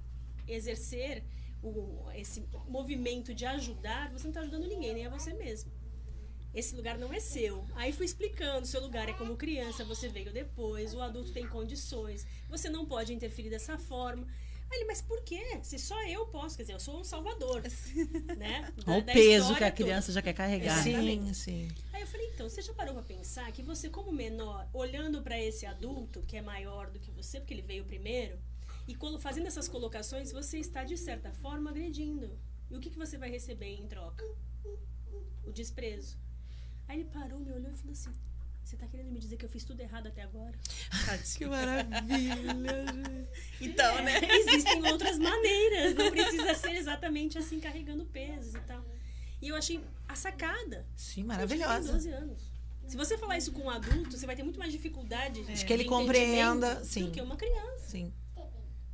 [0.48, 1.24] exercer
[1.62, 5.72] o, esse movimento de ajudar, você não está ajudando ninguém, nem a você mesmo.
[6.58, 7.64] Esse lugar não é seu.
[7.76, 12.26] Aí fui explicando, seu lugar é como criança, você veio depois, o adulto tem condições,
[12.50, 14.26] você não pode interferir dessa forma.
[14.68, 15.60] Aí ele, mas por quê?
[15.62, 17.62] Se só eu posso, quer dizer, eu sou um salvador,
[18.36, 18.74] né?
[18.84, 20.14] Da, Olha o peso que a criança toda.
[20.14, 20.82] já quer carregar.
[20.82, 21.68] Sim, sim.
[21.94, 25.40] Aí eu falei, então, você já parou para pensar que você como menor, olhando para
[25.40, 28.40] esse adulto que é maior do que você, porque ele veio primeiro,
[28.88, 32.36] e fazendo essas colocações, você está, de certa forma, agredindo.
[32.72, 34.26] E o que, que você vai receber em troca?
[35.46, 36.18] O desprezo.
[36.88, 38.12] Aí ele parou, me olhou e falou assim:
[38.64, 40.58] Você está querendo me dizer que eu fiz tudo errado até agora?
[41.38, 43.28] que maravilha, gente.
[43.62, 44.22] Então, é, né?
[44.30, 45.96] Existem outras maneiras.
[45.96, 48.84] Não precisa ser exatamente assim, carregando pesos e tal.
[49.42, 50.86] E eu achei a sacada.
[50.96, 51.94] Sim, maravilhosa.
[51.94, 52.58] 12 anos.
[52.88, 55.54] Se você falar isso com um adulto, você vai ter muito mais dificuldade é.
[55.54, 57.06] de que ele compreenda sim.
[57.06, 57.90] do que uma criança.
[57.90, 58.14] Sim.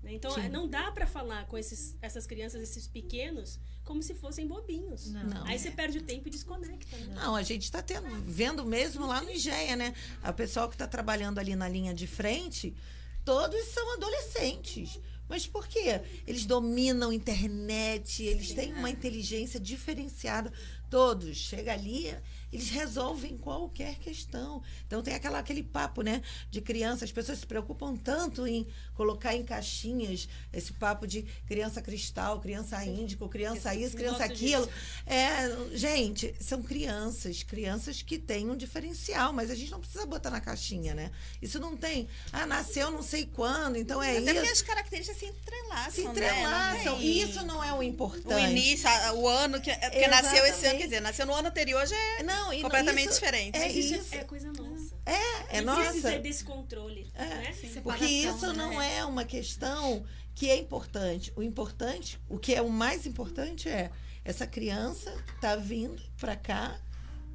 [0.04, 0.13] Né?
[0.13, 0.50] Então, Sim.
[0.50, 5.08] não dá para falar com esses, essas crianças, esses pequenos, como se fossem bobinhos.
[5.12, 5.46] Não.
[5.46, 6.98] Aí você perde o tempo e desconecta.
[6.98, 7.16] Né?
[7.16, 7.84] Não, a gente está
[8.24, 9.94] vendo mesmo lá no IGEA, né?
[10.22, 12.76] A pessoal que está trabalhando ali na linha de frente,
[13.24, 15.00] todos são adolescentes.
[15.28, 16.02] Mas por quê?
[16.28, 20.52] Eles dominam a internet, eles Sim, têm uma inteligência diferenciada.
[20.89, 21.38] Todos.
[21.38, 22.13] Chega ali,
[22.52, 24.62] eles resolvem qualquer questão.
[24.86, 29.36] Então tem aquela, aquele papo, né, de criança, as pessoas se preocupam tanto em colocar
[29.36, 34.67] em caixinhas esse papo de criança cristal, criança índico, criança isso, criança aquilo.
[35.06, 40.29] É, gente, são crianças, crianças que têm um diferencial, mas a gente não precisa botar
[40.29, 41.12] na caixinha, né?
[41.41, 44.29] Isso não tem, ah, nasceu não sei quando, então é Até isso.
[44.29, 47.03] Até porque as características se entrelaçam, Se entrelaçam, né?
[47.03, 48.34] e isso não é o importante.
[48.34, 51.86] O início, o ano que, que nasceu esse ano, quer dizer, nasceu no ano anterior
[51.86, 53.58] já é não, completamente isso, diferente.
[53.58, 54.62] É isso, isso, é coisa nossa.
[55.06, 55.89] É, é não nossa.
[55.89, 57.12] precisa desse controle.
[57.13, 57.56] É, né?
[57.84, 58.54] Porque isso né?
[58.54, 61.32] não é uma questão que é importante.
[61.36, 63.92] O importante, o que é o mais importante é
[64.24, 66.80] essa criança tá vindo para cá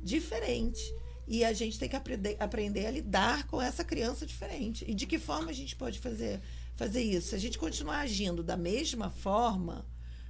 [0.02, 0.94] diferente.
[1.26, 4.84] E a gente tem que aprender, aprender a lidar com essa criança diferente.
[4.88, 6.40] E de que forma a gente pode fazer,
[6.74, 7.28] fazer isso?
[7.28, 9.84] Se a gente continuar agindo da mesma forma,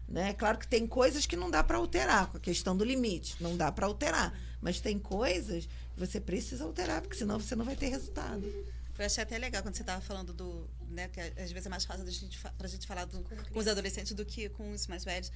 [0.09, 0.33] né?
[0.33, 3.57] Claro que tem coisas que não dá para alterar, com a questão do limite, não
[3.57, 4.37] dá para alterar.
[4.61, 8.45] Mas tem coisas você precisa alterar, porque senão você não vai ter resultado.
[8.99, 10.69] Eu achei até legal quando você estava falando do.
[10.91, 12.05] Né, que às vezes é mais fácil
[12.57, 15.31] para a gente falar do, com os adolescentes do que com os mais velhos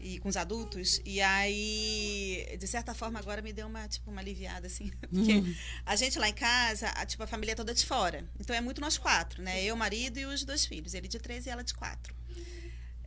[0.00, 1.00] e com os adultos.
[1.04, 4.90] E aí, de certa forma, agora me deu uma, tipo, uma aliviada, assim.
[5.08, 5.54] Porque uhum.
[5.84, 8.28] a gente lá em casa, a, tipo, a família é toda de fora.
[8.40, 9.62] Então é muito nós quatro, né?
[9.62, 10.94] Eu, marido e os dois filhos.
[10.94, 12.14] Ele de três e ela de quatro.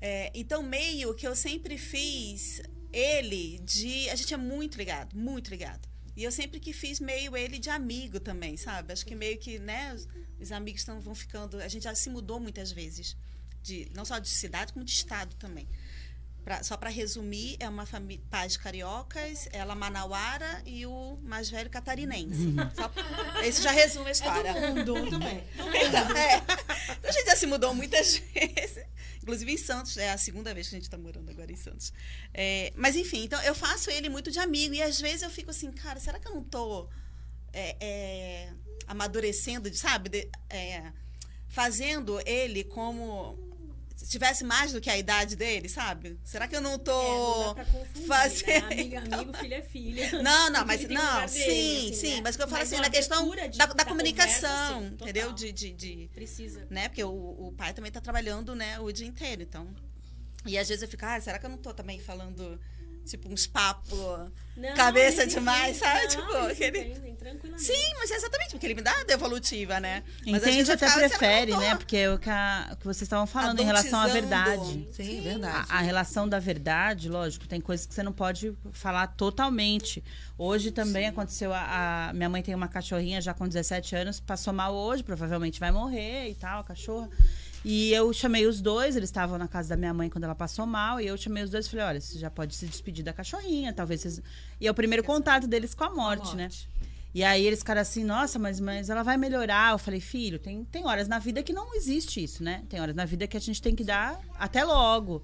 [0.01, 4.09] É, então, meio que eu sempre fiz ele de.
[4.09, 5.87] A gente é muito ligado, muito ligado.
[6.19, 8.91] E eu sempre que fiz meio ele de amigo também, sabe?
[8.91, 10.05] Acho que meio que, né, os,
[10.37, 11.61] os amigos tão, vão ficando.
[11.61, 13.15] A gente já se mudou muitas vezes.
[13.63, 15.65] De, não só de cidade, como de estado também.
[16.49, 21.69] Pra, só para resumir, é uma família pais cariocas, ela manauara e o mais velho
[21.69, 22.47] catarinense.
[22.47, 22.55] Uhum.
[22.73, 22.91] Só,
[23.43, 24.49] esse já resume a história.
[24.49, 25.43] É do mundo também.
[25.53, 25.69] Então,
[26.17, 26.37] é.
[26.37, 28.83] então, a gente já se mudou muitas vezes.
[29.21, 31.93] Inclusive em Santos, é a segunda vez que a gente está morando agora em Santos.
[32.33, 34.73] É, mas enfim, então eu faço ele muito de amigo.
[34.73, 36.89] E às vezes eu fico assim, cara, será que eu não estou
[37.53, 38.53] é, é,
[38.87, 40.09] amadurecendo, sabe?
[40.09, 40.91] De, é,
[41.47, 43.48] fazendo ele como
[44.09, 46.19] tivesse mais do que a idade dele, sabe?
[46.23, 48.81] Será que eu não tô é, não dá pra confundir, fazendo né?
[48.81, 50.23] amigo, amigo, filho é filha.
[50.23, 52.21] Não, não, mas não, sim, dele, assim, sim, né?
[52.23, 55.31] mas que eu falo mas assim na questão de, da, da, comunicação, conversa, entendeu?
[55.31, 56.89] De, de, de, precisa, né?
[56.89, 59.67] Porque o, o pai também está trabalhando, né, o dia inteiro, então.
[60.45, 62.59] E às vezes eu fico, ah, será que eu não tô também falando
[63.09, 64.31] tipo, uns papos
[64.75, 66.01] cabeça demais, sabe?
[66.01, 66.79] Não, tipo, aquele...
[66.79, 67.63] Entendem, tranquilamente.
[67.63, 70.03] Sim, mas é exatamente, porque ele me dá a devolutiva, né?
[70.25, 71.75] Mas Entende até prefere, né?
[71.75, 74.61] Porque é o que, a, que vocês estavam falando em relação à verdade.
[74.65, 75.67] Sim, Sim verdade.
[75.69, 80.03] A, a, relação da verdade, lógico, tem coisas que você não pode falar totalmente.
[80.37, 81.09] Hoje também Sim.
[81.09, 85.03] aconteceu, a, a, minha mãe tem uma cachorrinha já com 17 anos, passou mal hoje,
[85.03, 87.09] provavelmente vai morrer e tal, a cachorra.
[87.63, 90.65] E eu chamei os dois, eles estavam na casa da minha mãe quando ela passou
[90.65, 93.11] mal, e eu chamei os dois e falei: olha, você já pode se despedir da
[93.11, 94.21] cachorrinha, talvez vocês.
[94.59, 96.43] E é o primeiro contato deles com a morte, a né?
[96.43, 96.69] morte.
[96.73, 96.79] né?
[97.13, 99.71] E aí eles ficaram assim, nossa, mas, mas ela vai melhorar.
[99.71, 102.63] Eu falei, filho, tem, tem horas na vida que não existe isso, né?
[102.69, 105.23] Tem horas na vida que a gente tem que dar até logo.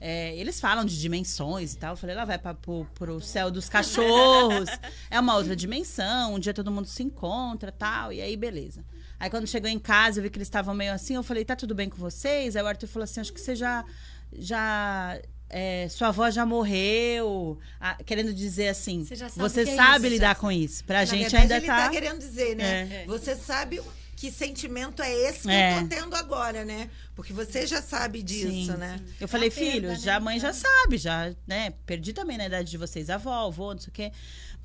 [0.00, 1.92] É, eles falam de dimensões e tal.
[1.92, 4.68] Eu falei, ela vai para pro, pro céu dos cachorros.
[5.10, 6.34] é uma outra dimensão.
[6.34, 8.12] Um dia todo mundo se encontra tal.
[8.12, 8.82] E aí, beleza.
[9.18, 11.14] Aí quando chegou em casa, eu vi que eles estavam meio assim.
[11.14, 12.56] Eu falei, tá tudo bem com vocês?
[12.56, 13.84] Aí o Arthur falou assim: acho que você já.
[14.32, 20.08] já é, sua avó já morreu, ah, querendo dizer assim, você, sabe, você é sabe
[20.08, 20.84] lidar com isso.
[20.84, 21.82] Pra Na gente verdade, ainda ele tá...
[21.82, 23.02] tá querendo dizer, né?
[23.02, 23.06] É.
[23.06, 23.80] Você sabe
[24.16, 25.76] que sentimento é esse que é.
[25.76, 26.90] eu tô tendo agora, né?
[27.14, 28.98] Porque você já sabe disso, sim, né?
[29.20, 29.96] Eu falei, filho, né?
[29.96, 31.74] já a mãe já sabe, já, né?
[31.84, 34.12] Perdi também na idade de vocês, avó, avô, não sei o quê.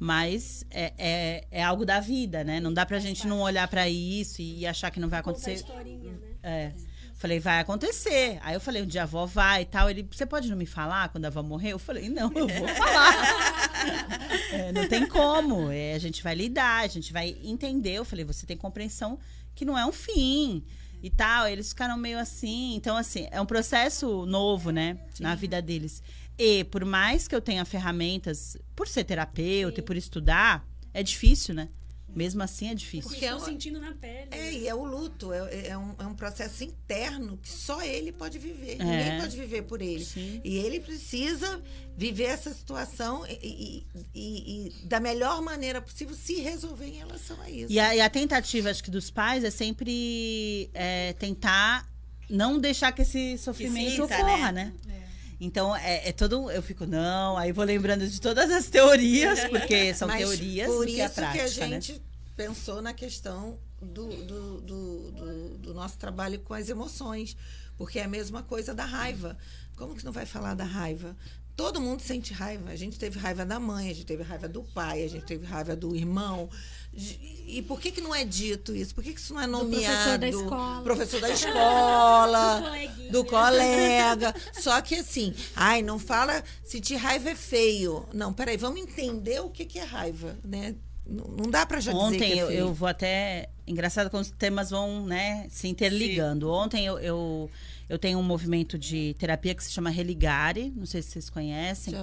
[0.03, 2.59] Mas é, é, é algo da vida, né?
[2.59, 5.63] Não dá pra gente não olhar para isso e, achar que não vai acontecer.
[6.01, 6.17] Né?
[6.41, 6.71] É.
[7.13, 8.39] Falei, vai acontecer.
[8.41, 9.91] Aí eu falei, um dia a avó vai e tal.
[9.91, 11.73] Ele, você pode não me falar quando a avó morrer?
[11.73, 13.69] Eu falei, não, eu vou falar.
[14.51, 15.69] é, não tem como.
[15.69, 17.93] É, a gente vai lidar, a gente vai entender.
[17.93, 19.19] Eu falei, você tem compreensão
[19.53, 20.63] que não é um fim
[21.01, 21.47] e tal.
[21.47, 22.75] Eles ficaram meio assim.
[22.75, 24.97] Então, assim, é um processo novo, né?
[25.13, 25.23] Sim.
[25.23, 26.01] Na vida deles.
[26.37, 29.81] E por mais que eu tenha ferramentas, por ser terapeuta Sim.
[29.81, 31.69] e por estudar, é difícil, né?
[32.15, 33.09] Mesmo assim é difícil.
[33.09, 34.27] Porque é sentindo na pele.
[34.31, 34.53] É, né?
[34.53, 35.31] e é o luto.
[35.31, 38.77] É, é, um, é um processo interno que só ele pode viver.
[38.79, 38.83] É.
[38.83, 40.03] Ninguém pode viver por ele.
[40.03, 40.41] Sim.
[40.43, 41.61] E ele precisa
[41.95, 47.39] viver essa situação e, e, e, e, da melhor maneira possível se resolver em relação
[47.41, 47.71] a isso.
[47.71, 51.89] E a, e a tentativa, acho que, dos pais é sempre é, tentar
[52.29, 54.73] não deixar que esse sofrimento ocorra, né?
[54.85, 54.95] né?
[54.97, 55.10] É.
[55.43, 56.51] Então, é, é, todo.
[56.51, 60.87] Eu fico, não, aí vou lembrando de todas as teorias, porque são Mas teorias por
[60.87, 61.81] isso que, a prática, que a né?
[61.81, 61.99] gente né?
[62.37, 67.35] pensou na questão do, do, do, do, do nosso trabalho com as emoções.
[67.75, 69.35] Porque é a mesma coisa da raiva.
[69.75, 71.17] Como que não vai falar da raiva?
[71.55, 72.69] Todo mundo sente raiva.
[72.69, 75.43] A gente teve raiva da mãe, a gente teve raiva do pai, a gente teve
[75.43, 76.51] raiva do irmão.
[76.93, 78.95] E por que, que não é dito isso?
[78.95, 79.81] Por que, que isso não é nomeado?
[79.81, 80.81] Do professor da escola.
[80.83, 82.63] Professor da escola,
[83.11, 84.35] do, do colega.
[84.53, 88.05] Só que assim, ai, não fala sentir raiva é feio.
[88.13, 90.75] Não, peraí, vamos entender o que, que é raiva, né?
[91.05, 93.49] Não dá para já Ontem dizer que é eu, eu, vou até.
[93.67, 96.45] Engraçado quando os temas vão né, se interligando.
[96.45, 96.51] Sim.
[96.51, 97.49] Ontem eu, eu,
[97.91, 101.93] eu, tenho um movimento de terapia que se chama Religare, não sei se vocês conhecem.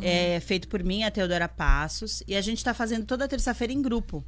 [0.00, 2.22] é feito por mim, a Teodora Passos.
[2.26, 4.24] E a gente está fazendo toda terça-feira em grupo.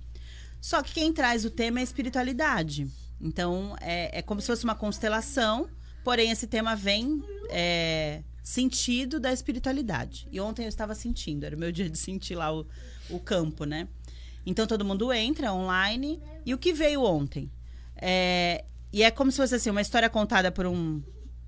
[0.60, 2.86] Só que quem traz o tema é a espiritualidade.
[3.20, 5.68] Então, é, é como se fosse uma constelação,
[6.04, 10.28] porém esse tema vem é, sentido da espiritualidade.
[10.30, 12.66] E ontem eu estava sentindo, era o meu dia de sentir lá o,
[13.08, 13.88] o campo, né?
[14.44, 16.20] Então todo mundo entra online.
[16.44, 17.50] E o que veio ontem?
[17.96, 21.02] É, e é como se fosse assim, uma história contada por um.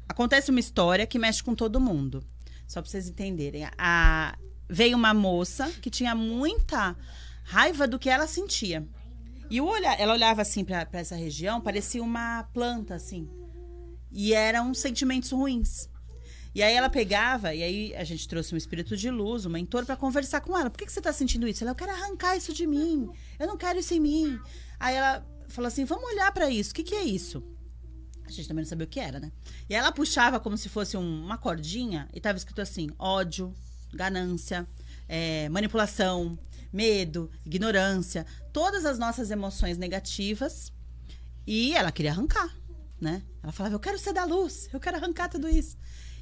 [0.09, 2.23] Acontece uma história que mexe com todo mundo.
[2.67, 3.67] Só para vocês entenderem.
[3.79, 4.37] A...
[4.69, 6.97] Veio uma moça que tinha muita
[7.45, 8.87] raiva do que ela sentia.
[9.51, 13.29] E o ela olhava assim para essa região, parecia uma planta, assim.
[14.13, 15.89] E eram sentimentos ruins.
[16.55, 19.85] E aí ela pegava, e aí a gente trouxe um espírito de luz, um mentor,
[19.85, 20.71] para conversar com ela.
[20.71, 21.65] Por que, que você está sentindo isso?
[21.65, 23.09] Ela, eu quero arrancar isso de mim.
[23.39, 24.39] Eu não quero isso em mim.
[24.79, 26.73] Aí ela falou assim: vamos olhar para isso.
[26.73, 27.43] O que, que é isso?
[28.25, 29.33] A gente também não sabia o que era, né?
[29.69, 33.55] E ela puxava como se fosse um, uma cordinha e estava escrito assim: ódio,
[33.93, 34.69] ganância,
[35.09, 36.39] é, manipulação,
[36.73, 40.73] medo, ignorância, todas as nossas emoções negativas.
[41.47, 42.55] E ela queria arrancar,
[43.01, 43.23] né?
[43.43, 45.77] Ela falava: eu quero ser da luz, eu quero arrancar tudo isso.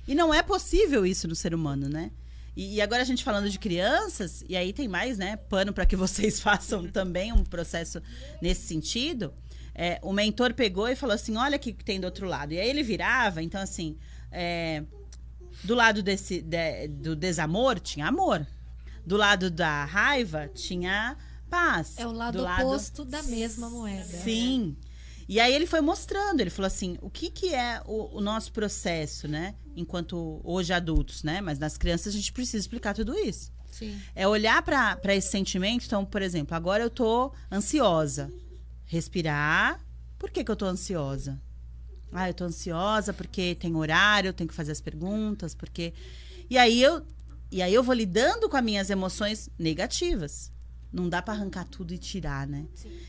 [0.06, 2.10] E não é possível isso no ser humano, né?
[2.58, 5.36] E, e agora a gente falando de crianças, e aí tem mais, né?
[5.36, 8.02] Pano para que vocês façam também um processo
[8.42, 9.32] nesse sentido.
[9.72, 12.52] É, o mentor pegou e falou assim: olha o que tem do outro lado.
[12.52, 13.96] E aí ele virava, então assim.
[14.32, 14.82] É,
[15.62, 18.44] do lado desse, de, do desamor tinha amor.
[19.06, 21.16] Do lado da raiva tinha
[21.48, 21.96] paz.
[21.96, 24.04] É o lado, lado oposto da mesma moeda.
[24.04, 24.76] Sim.
[25.28, 28.50] E aí ele foi mostrando, ele falou assim, o que, que é o, o nosso
[28.50, 29.54] processo, né?
[29.78, 31.40] Enquanto hoje adultos, né?
[31.40, 33.52] Mas nas crianças a gente precisa explicar tudo isso.
[33.70, 33.96] Sim.
[34.14, 35.84] É olhar para esse sentimento.
[35.86, 38.32] Então, por exemplo, agora eu tô ansiosa.
[38.86, 39.80] Respirar.
[40.18, 41.40] Por que, que eu tô ansiosa?
[42.12, 45.92] Ah, eu tô ansiosa porque tem horário, eu tenho que fazer as perguntas, porque.
[46.50, 47.02] E aí eu,
[47.52, 50.50] e aí eu vou lidando com as minhas emoções negativas.
[50.92, 52.66] Não dá para arrancar tudo e tirar, né?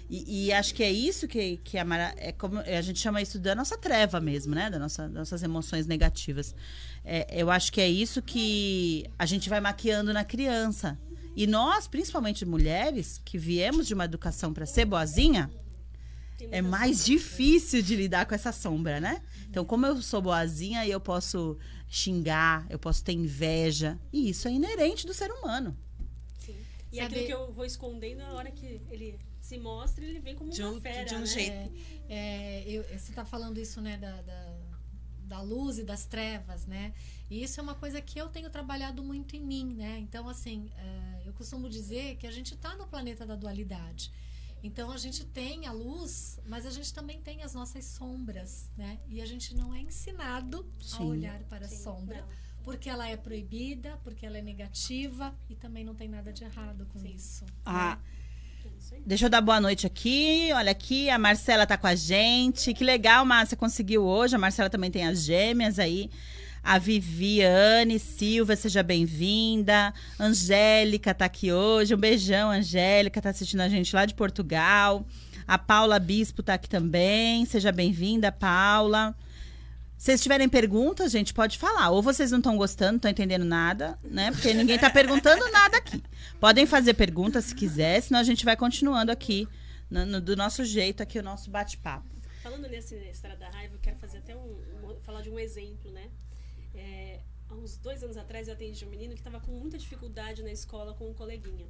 [0.09, 3.21] E, e, acho que é isso que, que a Mara, é como a gente chama
[3.21, 4.69] isso da nossa treva mesmo, né?
[4.69, 6.53] Da nossa, das nossas emoções negativas.
[7.05, 10.99] É, eu acho que é isso que a gente vai maquiando na criança.
[11.35, 15.49] E nós, principalmente mulheres, que viemos de uma educação para ser boazinha,
[16.51, 19.21] é mais difícil de lidar com essa sombra, né?
[19.49, 23.97] Então, como eu sou boazinha, eu posso xingar, eu posso ter inveja.
[24.11, 25.77] E isso é inerente do ser humano.
[26.91, 27.05] E Saber...
[27.05, 30.63] aquilo que eu vou escondendo, na hora que ele se mostra, ele vem como de
[30.63, 31.25] um, uma fera, de um né?
[31.25, 31.73] jeito.
[32.09, 34.57] É, é, eu, você está falando isso, né, da, da,
[35.23, 36.93] da luz e das trevas, né?
[37.29, 39.99] E isso é uma coisa que eu tenho trabalhado muito em mim, né?
[39.99, 44.11] Então, assim, é, eu costumo dizer que a gente está no planeta da dualidade.
[44.61, 48.99] Então, a gente tem a luz, mas a gente também tem as nossas sombras, né?
[49.07, 50.97] E a gente não é ensinado Sim.
[50.97, 51.75] a olhar para Sim.
[51.75, 52.21] a sombra.
[52.21, 56.43] Não porque ela é proibida, porque ela é negativa e também não tem nada de
[56.43, 57.13] errado com Sim.
[57.15, 57.45] isso.
[57.65, 58.99] Ah, né?
[59.05, 60.49] Deixa eu dar boa noite aqui.
[60.53, 62.73] Olha aqui, a Marcela tá com a gente.
[62.73, 64.35] Que legal, Márcia conseguiu hoje.
[64.35, 66.09] A Marcela também tem as gêmeas aí.
[66.63, 69.93] A Viviane Silva, seja bem-vinda.
[70.19, 71.95] Angélica tá aqui hoje.
[71.95, 75.05] Um beijão, Angélica, tá assistindo a gente lá de Portugal.
[75.47, 77.45] A Paula Bispo tá aqui também.
[77.45, 79.15] Seja bem-vinda, Paula.
[79.99, 81.89] Vocês tiverem perguntas, gente, pode falar.
[81.89, 84.31] Ou vocês não estão gostando, não estão entendendo nada, né?
[84.31, 86.01] Porque ninguém está perguntando nada aqui.
[86.39, 89.45] Podem fazer perguntas se quiser, senão a gente vai continuando aqui,
[89.91, 92.07] no, no, do nosso jeito, aqui o nosso bate-papo.
[92.41, 95.91] Falando nesse história da raiva, eu quero fazer até um, um falar de um exemplo,
[95.91, 96.09] né?
[96.73, 100.41] É, há uns dois anos atrás eu atendi um menino que estava com muita dificuldade
[100.41, 101.67] na escola com um coleguinha.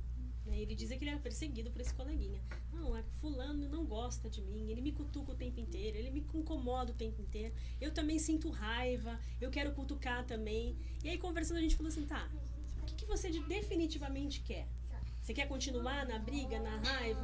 [0.50, 0.60] Né?
[0.60, 2.42] Ele dizia que ele era perseguido por esse coleguinha.
[2.74, 6.26] Não, é fulano não gosta de mim, ele me cutuca o tempo inteiro, ele me
[6.34, 7.54] incomoda o tempo inteiro.
[7.80, 10.78] Eu também sinto raiva, eu quero cutucar também.
[11.04, 12.30] E aí, conversando, a gente falou assim, tá,
[12.82, 14.68] o que, que você definitivamente quer?
[15.22, 17.22] Você quer continuar na briga, na raiva?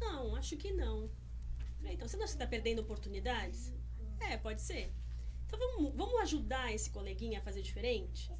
[0.00, 1.08] Não, acho que não.
[1.78, 3.72] Falei, então, você não está perdendo oportunidades?
[4.18, 4.92] É, pode ser.
[5.46, 8.32] Então, vamos, vamos ajudar esse coleguinha a fazer diferente?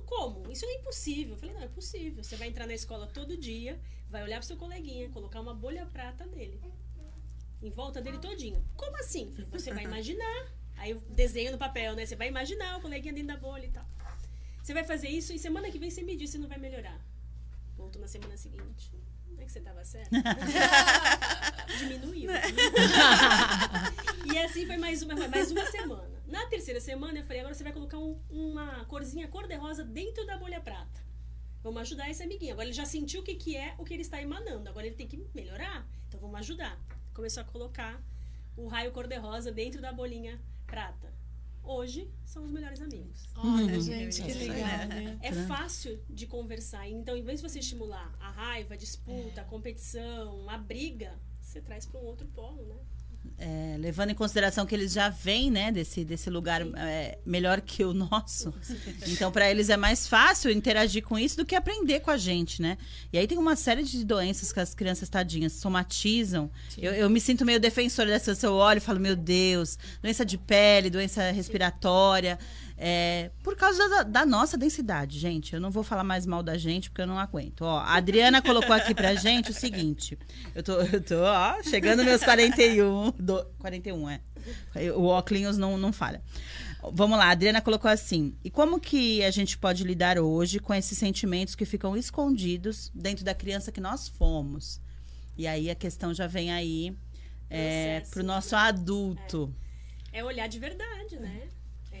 [0.00, 0.50] Como?
[0.50, 1.34] Isso é impossível.
[1.34, 2.24] Eu falei, não, é possível.
[2.24, 3.78] Você vai entrar na escola todo dia,
[4.08, 6.58] vai olhar pro seu coleguinha, colocar uma bolha prata nele.
[7.62, 8.64] Em volta dele todinho.
[8.76, 9.30] Como assim?
[9.32, 10.46] Falei, você vai imaginar.
[10.76, 12.06] Aí eu desenho no papel, né?
[12.06, 13.86] Você vai imaginar o coleguinha dentro da bolha e tal.
[14.62, 16.98] Você vai fazer isso e semana que vem você me diz se não vai melhorar.
[17.76, 18.92] Voltou na semana seguinte.
[19.28, 20.10] Não é que você tava certo?
[21.78, 22.30] Diminuiu.
[24.32, 26.11] e assim foi mais uma, mais uma semana.
[26.32, 30.38] Na terceira semana, eu falei, agora você vai colocar um, uma corzinha cor-de-rosa dentro da
[30.38, 31.04] bolha prata.
[31.62, 32.54] Vamos ajudar esse amiguinho.
[32.54, 34.66] Agora ele já sentiu o que, que é o que ele está emanando.
[34.66, 35.86] Agora ele tem que melhorar.
[36.08, 36.80] Então vamos ajudar.
[37.12, 38.02] Começou a colocar
[38.56, 41.12] o raio cor-de-rosa dentro da bolinha prata.
[41.62, 43.28] Hoje são os melhores amigos.
[43.36, 43.80] Olha, uhum.
[43.82, 45.18] gente, que legal, né?
[45.20, 46.88] É fácil de conversar.
[46.88, 51.60] Então, em vez de você estimular a raiva, a disputa, a competição, a briga, você
[51.60, 52.78] traz para um outro polo, né?
[53.38, 57.84] É, levando em consideração que eles já vêm, né, desse, desse lugar é, melhor que
[57.84, 58.54] o nosso.
[59.08, 62.62] Então, para eles é mais fácil interagir com isso do que aprender com a gente,
[62.62, 62.78] né?
[63.12, 66.50] E aí tem uma série de doenças que as crianças tadinhas somatizam.
[66.78, 68.36] Eu, eu, me sinto meio defensora dessa.
[68.46, 72.38] Eu olho e falo, meu Deus, doença de pele, doença respiratória.
[72.84, 75.54] É, por causa da, da, nossa densidade, gente.
[75.54, 77.62] Eu não vou falar mais mal da gente, porque eu não aguento.
[77.62, 80.18] Ó, a Adriana colocou aqui pra gente o seguinte.
[80.52, 83.12] Eu tô, eu tô ó, chegando meus 41.
[83.12, 84.20] Do, 41, é.
[84.96, 86.20] O óculos não, não falha.
[86.92, 88.34] Vamos lá, a Adriana colocou assim.
[88.42, 93.24] E como que a gente pode lidar hoje com esses sentimentos que ficam escondidos dentro
[93.24, 94.80] da criança que nós fomos?
[95.38, 96.96] E aí a questão já vem aí
[97.48, 99.54] é, pro nosso adulto.
[100.12, 101.46] É, é olhar de verdade, né?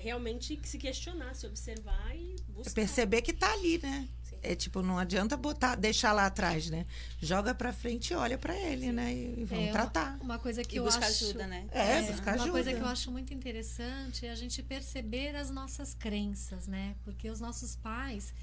[0.02, 2.74] Realmente se questionar, se observar e buscar.
[2.74, 4.08] Perceber que tá ali, né?
[4.24, 4.36] Sim.
[4.42, 6.84] É tipo, não adianta botar, deixar lá atrás, né?
[7.20, 8.92] Joga para frente e olha para ele, Sim.
[8.92, 9.14] né?
[9.14, 10.16] E, vamos é, tratar.
[10.16, 11.66] Uma, uma, coisa que e eu buscar acho, ajuda, né?
[11.70, 12.42] É, é buscar uma ajuda.
[12.42, 16.96] Uma coisa que eu acho muito interessante é a gente perceber as nossas crenças, né?
[17.04, 18.34] Porque os nossos pais,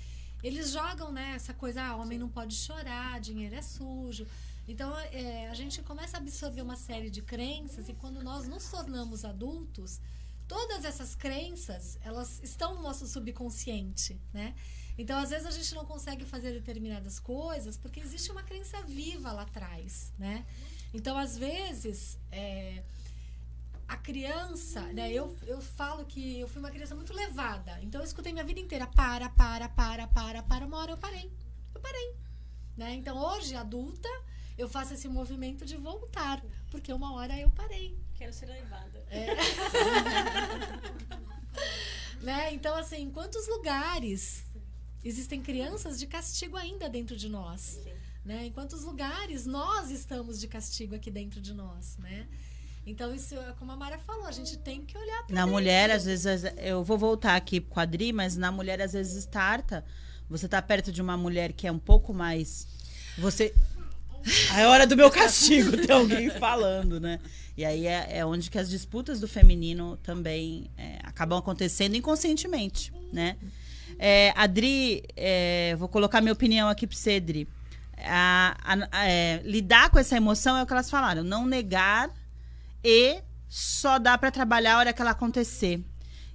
[0.42, 1.34] eles jogam, né?
[1.36, 2.24] Essa coisa, ah, homem Sim.
[2.24, 4.26] não pode chorar, dinheiro é sujo.
[4.70, 8.70] Então, é, a gente começa a absorver uma série de crenças e quando nós nos
[8.70, 10.00] tornamos adultos,
[10.50, 14.56] todas essas crenças, elas estão no nosso subconsciente, né?
[14.98, 19.32] Então, às vezes a gente não consegue fazer determinadas coisas porque existe uma crença viva
[19.32, 20.46] lá atrás, né?
[20.92, 22.84] Então, às vezes, é,
[23.88, 25.14] a criança, né?
[25.14, 27.80] Eu, eu falo que eu fui uma criança muito levada.
[27.84, 30.66] Então, eu escutei minha vida inteira: para, para, para, para, para.
[30.66, 31.32] Uma hora eu parei.
[31.76, 32.16] Eu parei.
[32.76, 32.96] Né?
[32.96, 34.10] Então, hoje, adulta,
[34.58, 36.44] eu faço esse movimento de voltar.
[36.72, 37.96] Porque uma hora eu parei.
[38.20, 39.02] Quero ser levada.
[39.10, 39.28] É.
[42.22, 42.54] né?
[42.54, 44.44] Então, assim, em quantos lugares
[45.04, 47.80] existem crianças de castigo ainda dentro de nós?
[48.26, 48.48] Né?
[48.48, 52.28] Em quantos lugares nós estamos de castigo aqui dentro de nós, né?
[52.86, 55.54] Então, isso, é como a Mara falou, a gente tem que olhar para Na dentro.
[55.54, 59.86] mulher, às vezes, eu vou voltar aqui pro quadri, mas na mulher, às vezes, starta.
[60.30, 62.68] Você tá perto de uma mulher que é um pouco mais.
[63.18, 63.54] Você.
[64.54, 67.22] É hora do meu castigo, tem alguém falando, né?
[67.60, 72.94] E aí é, é, onde que as disputas do feminino também é, acabam acontecendo inconscientemente,
[73.12, 73.36] né?
[74.00, 77.50] É, Adri, é, vou colocar minha opinião aqui para você, Adri.
[77.98, 78.56] A,
[78.94, 81.22] a, é, lidar com essa emoção é o que elas falaram.
[81.22, 82.10] Não negar
[82.82, 85.84] e só dá para trabalhar a hora que ela acontecer.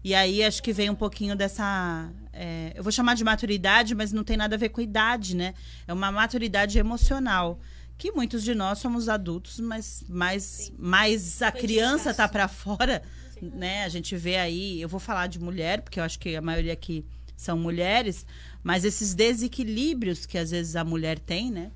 [0.04, 2.12] E aí acho que vem um pouquinho dessa.
[2.34, 5.54] É, eu vou chamar de maturidade, mas não tem nada a ver com idade, né?
[5.88, 7.58] É uma maturidade emocional.
[7.96, 12.16] Que muitos de nós somos adultos, mas mais, mais a Foi criança desgaste.
[12.16, 13.02] tá para fora,
[13.40, 13.84] né?
[13.84, 16.72] A gente vê aí, eu vou falar de mulher, porque eu acho que a maioria
[16.72, 17.04] aqui
[17.36, 18.26] são mulheres,
[18.62, 21.70] mas esses desequilíbrios que às vezes a mulher tem, né?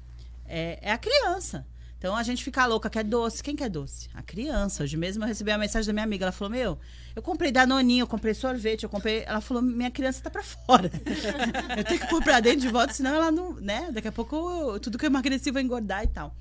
[0.46, 1.66] É, é a criança.
[1.99, 3.42] Então a gente fica louca, quer doce.
[3.42, 4.09] Quem quer doce?
[4.14, 4.84] A criança.
[4.84, 6.24] Hoje mesmo eu recebi uma mensagem da minha amiga.
[6.26, 6.78] Ela falou: Meu,
[7.16, 9.24] eu comprei Danoninho, eu comprei sorvete, eu comprei.
[9.26, 10.90] Ela falou: Minha criança tá pra fora.
[11.76, 13.55] eu tenho que pôr pra dentro de volta, senão ela não.
[13.55, 13.90] né?
[13.92, 16.36] Daqui a pouco eu- tudo que eu emagreci vai engordar e tal.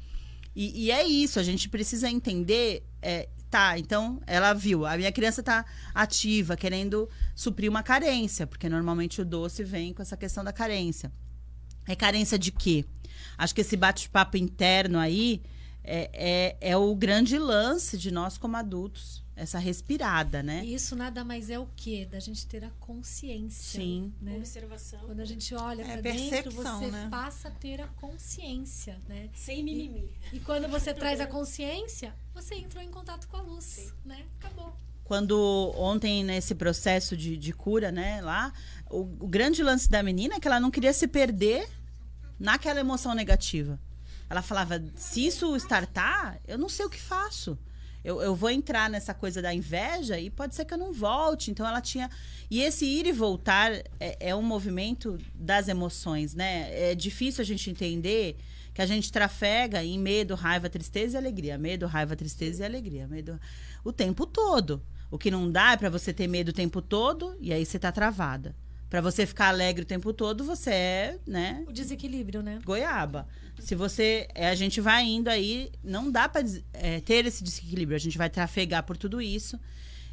[0.55, 2.83] E, e é isso, a gente precisa entender.
[3.01, 8.67] é, tá, então ela viu, a minha criança tá ativa, querendo suprir uma carência, porque
[8.67, 11.11] normalmente o doce vem com essa questão da carência.
[11.87, 12.83] É carência de quê?
[13.37, 15.41] Acho que esse bate-papo interno aí
[15.83, 19.25] é, é, é o grande lance de nós como adultos.
[19.37, 20.65] Essa respirada, né?
[20.65, 22.07] E isso nada mais é o quê?
[22.09, 23.79] Da gente ter a consciência.
[23.79, 24.11] Sim.
[24.19, 24.35] Né?
[24.35, 24.99] Observação.
[25.05, 27.07] Quando a gente olha É pra dentro, você né?
[27.11, 29.29] passa a ter a consciência, né?
[29.35, 30.11] Sem mimimi.
[30.33, 34.25] E quando você traz a consciência, você entrou em contato com a luz, né?
[34.39, 34.75] Acabou.
[35.03, 38.51] Quando ontem, nesse processo de, de cura, né, lá,
[38.89, 41.69] o, o grande lance da menina é que ela não queria se perder
[42.39, 43.79] naquela emoção negativa.
[44.29, 47.57] Ela falava: se isso startar, eu não sei o que faço.
[48.03, 51.51] Eu, eu vou entrar nessa coisa da inveja e pode ser que eu não volte.
[51.51, 52.09] Então ela tinha.
[52.49, 56.91] E esse ir e voltar é, é um movimento das emoções, né?
[56.91, 58.37] É difícil a gente entender
[58.73, 61.57] que a gente trafega em medo, raiva, tristeza e alegria.
[61.57, 63.07] Medo, raiva, tristeza e alegria.
[63.07, 63.39] Medo
[63.83, 64.81] o tempo todo.
[65.09, 67.79] O que não dá é para você ter medo o tempo todo e aí você
[67.79, 68.55] tá travada.
[68.89, 72.59] Para você ficar alegre o tempo todo, você é, né, O desequilíbrio, né?
[72.63, 73.27] goiaba.
[73.59, 74.27] Se você.
[74.33, 77.95] é, a gente vai indo aí, não dá pra des- é, ter esse desequilíbrio.
[77.95, 79.59] A gente vai trafegar por tudo isso.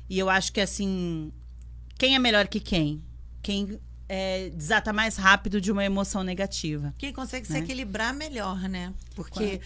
[0.08, 1.30] E eu acho que assim.
[1.96, 3.02] Quem é melhor que quem?
[3.42, 6.94] Quem é, desata mais rápido de uma emoção negativa.
[6.98, 7.60] Quem consegue se Né?
[7.60, 8.92] equilibrar melhor, né?
[9.14, 9.60] Porque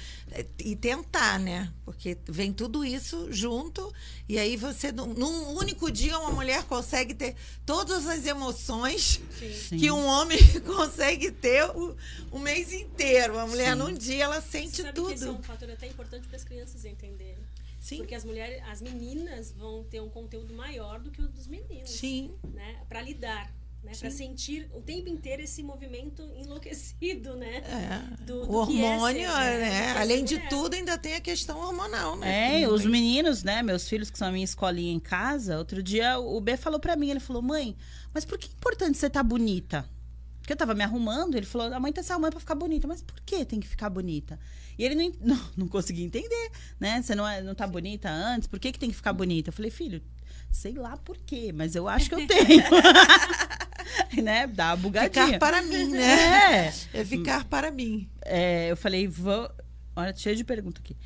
[0.59, 1.73] e tentar, né?
[1.85, 3.93] Porque vem tudo isso junto
[4.29, 7.35] e aí você num, único dia uma mulher consegue ter
[7.67, 9.77] todas as emoções Sim.
[9.79, 11.97] que um homem consegue ter o,
[12.31, 13.39] o mês inteiro.
[13.39, 13.79] A mulher Sim.
[13.79, 15.43] num dia ela Você sente que esse é um tudo.
[15.43, 17.39] fator até importante para as crianças entenderem.
[17.81, 17.99] Sim.
[17.99, 21.91] Porque as mulheres, as meninas vão ter um conteúdo maior do que o dos meninos.
[21.91, 22.35] Sim.
[22.53, 22.77] Né?
[22.89, 23.51] Para lidar.
[23.83, 23.93] Né?
[23.99, 27.59] Para sentir o tempo inteiro esse movimento enlouquecido, né?
[27.59, 28.25] É.
[28.25, 29.59] Do- o do que é hormônio, ser, né?
[29.59, 29.91] Né?
[29.91, 30.49] é ser Além de mulher.
[30.49, 32.57] tudo, ainda tem a questão hormonal, né?
[32.57, 35.57] É, Que os vem- meninos, né, meus filhos que são a minha escolinha em casa,
[35.57, 37.77] outro dia o B falou pra mim, ele falou: "Mãe,
[38.13, 39.89] mas por que é importante você estar bonita?"
[40.41, 42.87] Porque eu tava me arrumando, ele falou: "A mãe tá se arrumando pra ficar bonita,
[42.89, 44.39] mas por que tem que ficar bonita?"
[44.79, 46.51] E ele não, não, não conseguia entender,
[46.81, 47.01] né?
[47.01, 49.49] Você não, é, não tá bonita antes, por que, que tem que ficar bonita?
[49.51, 50.03] Eu falei, filho,
[50.51, 52.63] sei lá por quê, mas eu acho que eu tenho.
[54.23, 54.47] né?
[54.47, 55.27] Dá uma bugadinha.
[55.27, 56.73] Ficar para mim, né?
[56.93, 57.01] É.
[57.01, 58.09] É ficar para mim.
[58.25, 59.51] É, eu falei, vou.
[59.97, 60.97] Olha, cheio de pergunta aqui.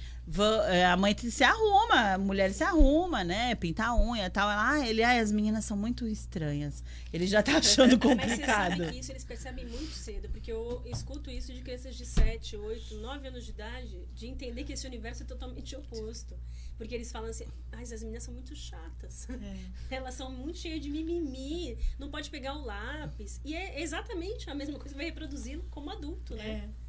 [0.69, 3.55] É, a mãe se arruma, a mulher se arruma, né?
[3.57, 4.49] Pintar a unha e tal.
[4.49, 6.85] Ela, ah, ele, ai, as meninas são muito estranhas.
[7.13, 8.77] Ele já tá achando Mas você complicado.
[8.77, 12.57] sabe que isso eles percebem muito cedo, porque eu escuto isso de crianças de 7,
[12.57, 16.39] 8, 9 anos de idade, de entender que esse universo é totalmente oposto.
[16.79, 19.29] Porque eles falam assim, ai, as meninas são muito chatas.
[19.91, 23.41] Elas são muito cheias de mimimi, não pode pegar o lápis.
[23.45, 26.69] E é exatamente a mesma coisa, vai reproduzi-lo como adulto, né?
[26.69, 26.82] É.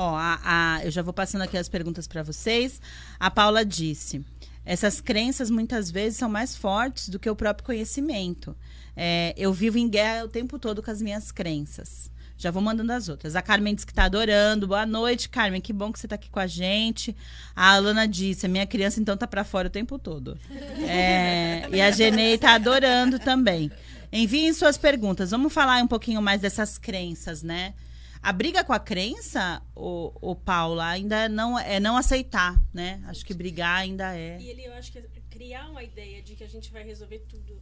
[0.00, 2.80] Ó, a, a- eu já vou passando aqui as perguntas para vocês.
[3.18, 4.24] A Paula disse:
[4.64, 8.56] essas crenças muitas vezes são mais fortes do que o próprio conhecimento.
[8.96, 12.10] É, eu vivo em guerra o tempo todo com as minhas crenças.
[12.36, 13.34] Já vou mandando as outras.
[13.34, 14.68] A Carmen disse que tá adorando.
[14.68, 15.60] Boa noite, Carmen.
[15.60, 17.16] Que bom que você tá aqui com a gente.
[17.56, 20.38] A Alana disse: a minha criança então tá para fora o tempo todo.
[20.86, 23.68] É, e a Genei tá adorando também.
[24.12, 25.32] Enviem suas perguntas.
[25.32, 27.74] Vamos falar um pouquinho mais dessas crenças, né?
[28.22, 33.02] A briga com a crença, o, o Paula, ainda não é não aceitar, né?
[33.06, 34.38] Acho que brigar ainda é.
[34.40, 35.00] E ele, eu acho que
[35.30, 37.60] criar uma ideia de que a gente vai resolver tudo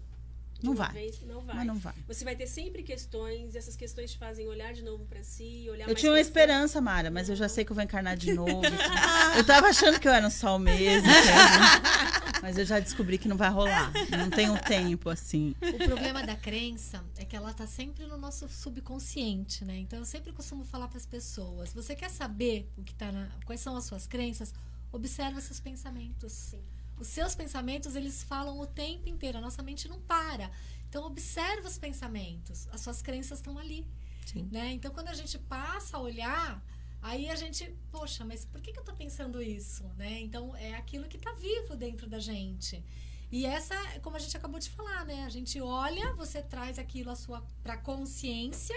[0.62, 0.92] Não vai.
[0.92, 1.56] vez, não vai.
[1.56, 1.94] Mas não vai.
[2.06, 5.66] Você vai ter sempre questões, e essas questões te fazem olhar de novo pra si,
[5.70, 8.16] olhar Eu mais tinha uma esperança, Mara, mas eu já sei que eu vou encarnar
[8.16, 8.62] de novo.
[9.36, 12.40] Eu tava achando que eu era um sol mesmo, sabe?
[12.40, 13.92] mas eu já descobri que não vai rolar.
[14.10, 15.54] Não tenho tempo, assim.
[15.60, 19.76] O problema da crença é que ela tá sempre no nosso subconsciente, né?
[19.78, 23.28] Então eu sempre costumo falar para as pessoas: você quer saber o que tá na,
[23.44, 24.54] quais são as suas crenças?
[24.92, 26.54] Observa seus pensamentos.
[26.98, 30.50] Os seus pensamentos, eles falam o tempo inteiro, a nossa mente não para.
[30.88, 33.86] Então observa os pensamentos, as suas crenças estão ali,
[34.24, 34.48] Sim.
[34.50, 34.72] né?
[34.72, 36.62] Então quando a gente passa a olhar
[37.02, 40.20] Aí a gente, poxa, mas por que, que eu tô pensando isso, né?
[40.20, 42.82] Então é aquilo que tá vivo dentro da gente.
[43.30, 45.24] E essa, como a gente acabou de falar, né?
[45.24, 48.76] A gente olha, você traz aquilo a sua para consciência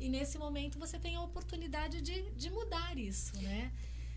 [0.00, 3.72] e nesse momento você tem a oportunidade de, de mudar isso, né?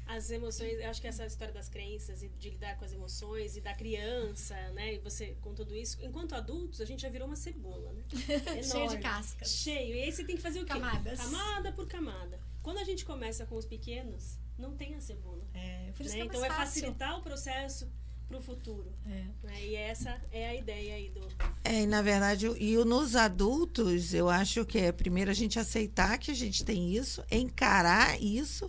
[0.09, 3.55] As emoções, eu acho que essa história das crenças e de lidar com as emoções
[3.55, 4.95] e da criança, né?
[4.95, 8.03] E você com tudo isso, enquanto adultos, a gente já virou uma cebola, né?
[8.63, 9.51] Cheio de cascas.
[9.51, 9.95] Cheio.
[9.95, 10.73] E aí você tem que fazer o quê?
[10.73, 11.19] Camadas.
[11.19, 12.39] Camada por camada.
[12.63, 15.45] Quando a gente começa com os pequenos, não tem a cebola.
[15.53, 16.21] É, por isso né?
[16.21, 16.81] que é Então mais é fácil.
[16.81, 17.91] facilitar o processo
[18.29, 18.85] para o futuro.
[19.07, 19.23] É.
[19.43, 19.65] né?
[19.65, 21.27] E essa é a ideia aí do.
[21.63, 26.17] É, e na verdade, e nos adultos, eu acho que é primeiro a gente aceitar
[26.19, 28.65] que a gente tem isso, encarar isso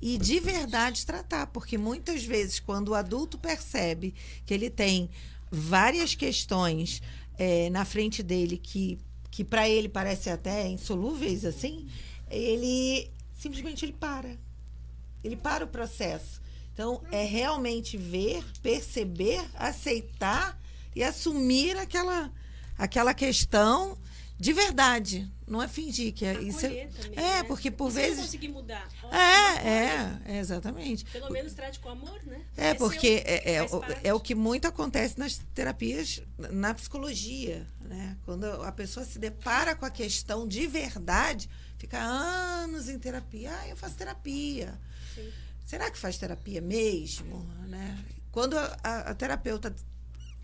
[0.00, 1.46] e de verdade tratar.
[1.48, 4.14] Porque muitas vezes, quando o adulto percebe
[4.46, 5.10] que ele tem
[5.50, 7.02] várias questões
[7.38, 8.98] é, na frente dele que,
[9.30, 11.86] que para ele parece até insolúveis, assim,
[12.30, 14.38] ele simplesmente ele para.
[15.22, 16.41] Ele para o processo.
[16.72, 20.58] Então, é realmente ver, perceber, aceitar
[20.96, 22.32] e assumir aquela,
[22.78, 23.98] aquela questão
[24.38, 25.30] de verdade.
[25.46, 26.64] Não é fingir que é isso.
[26.64, 27.42] Acolher também, É, né?
[27.44, 28.16] porque por E se vezes.
[28.16, 28.88] não conseguir mudar.
[29.12, 31.04] É, é, é, exatamente.
[31.04, 32.40] Pelo menos trate com amor, né?
[32.56, 37.66] É, Esse porque é, é, o- é o que muito acontece nas terapias, na psicologia.
[37.82, 38.16] Né?
[38.24, 43.52] Quando a pessoa se depara com a questão de verdade, fica anos em terapia.
[43.60, 44.72] Ah, eu faço terapia.
[45.14, 45.30] Sim.
[45.64, 47.44] Será que faz terapia mesmo?
[47.68, 47.98] Né?
[48.30, 49.74] Quando a, a- terapeuta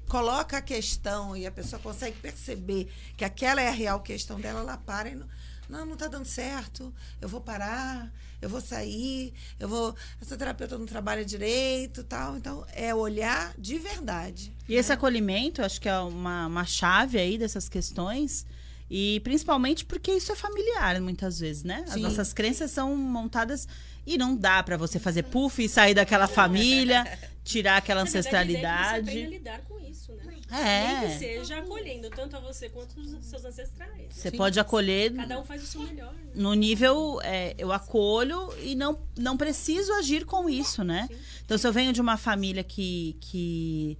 [0.08, 4.60] coloca a questão e a pessoa consegue perceber que aquela é a real questão dela,
[4.60, 5.26] ela para e não,
[5.68, 8.10] não, não está dando certo, eu vou parar,
[8.40, 9.94] eu vou sair, eu vou.
[10.20, 12.36] Essa terapeuta não trabalha direito tal.
[12.36, 14.54] Então, é olhar de verdade.
[14.68, 18.46] E esse acolhimento, acho que é uma, uma chave aí dessas questões.
[18.90, 21.84] E principalmente porque isso é familiar, muitas vezes, né?
[21.88, 22.00] As Sim.
[22.00, 23.68] nossas crenças são montadas
[24.08, 27.04] e não dá pra você fazer puff e sair daquela família,
[27.44, 29.26] tirar aquela é que Você a ancestralidade.
[29.26, 30.22] lidar com isso, né?
[30.26, 31.18] Nem que É.
[31.18, 34.06] seja acolhendo tanto a você quanto os seus ancestrais.
[34.10, 36.12] Você pode acolher Cada um faz o seu melhor.
[36.14, 36.30] Né?
[36.34, 41.06] no nível é, eu acolho e não, não preciso agir com isso, né?
[41.44, 43.98] Então, se eu venho de uma família que, que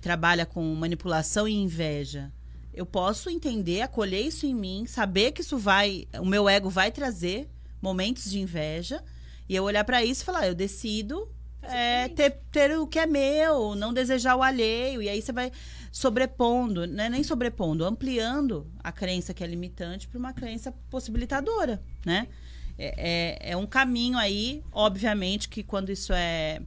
[0.00, 2.32] trabalha com manipulação e inveja,
[2.72, 6.90] eu posso entender, acolher isso em mim, saber que isso vai, o meu ego vai
[6.90, 7.48] trazer
[7.80, 9.00] momentos de inveja
[9.48, 11.28] e eu olhar pra isso e falar, eu decido
[11.62, 15.02] é, ter, ter o que é meu, não desejar o alheio.
[15.02, 15.50] E aí você vai
[15.90, 17.08] sobrepondo, né?
[17.08, 22.28] nem sobrepondo, ampliando a crença que é limitante para uma crença possibilitadora, né?
[22.76, 26.60] É, é, é um caminho aí, obviamente, que quando isso é,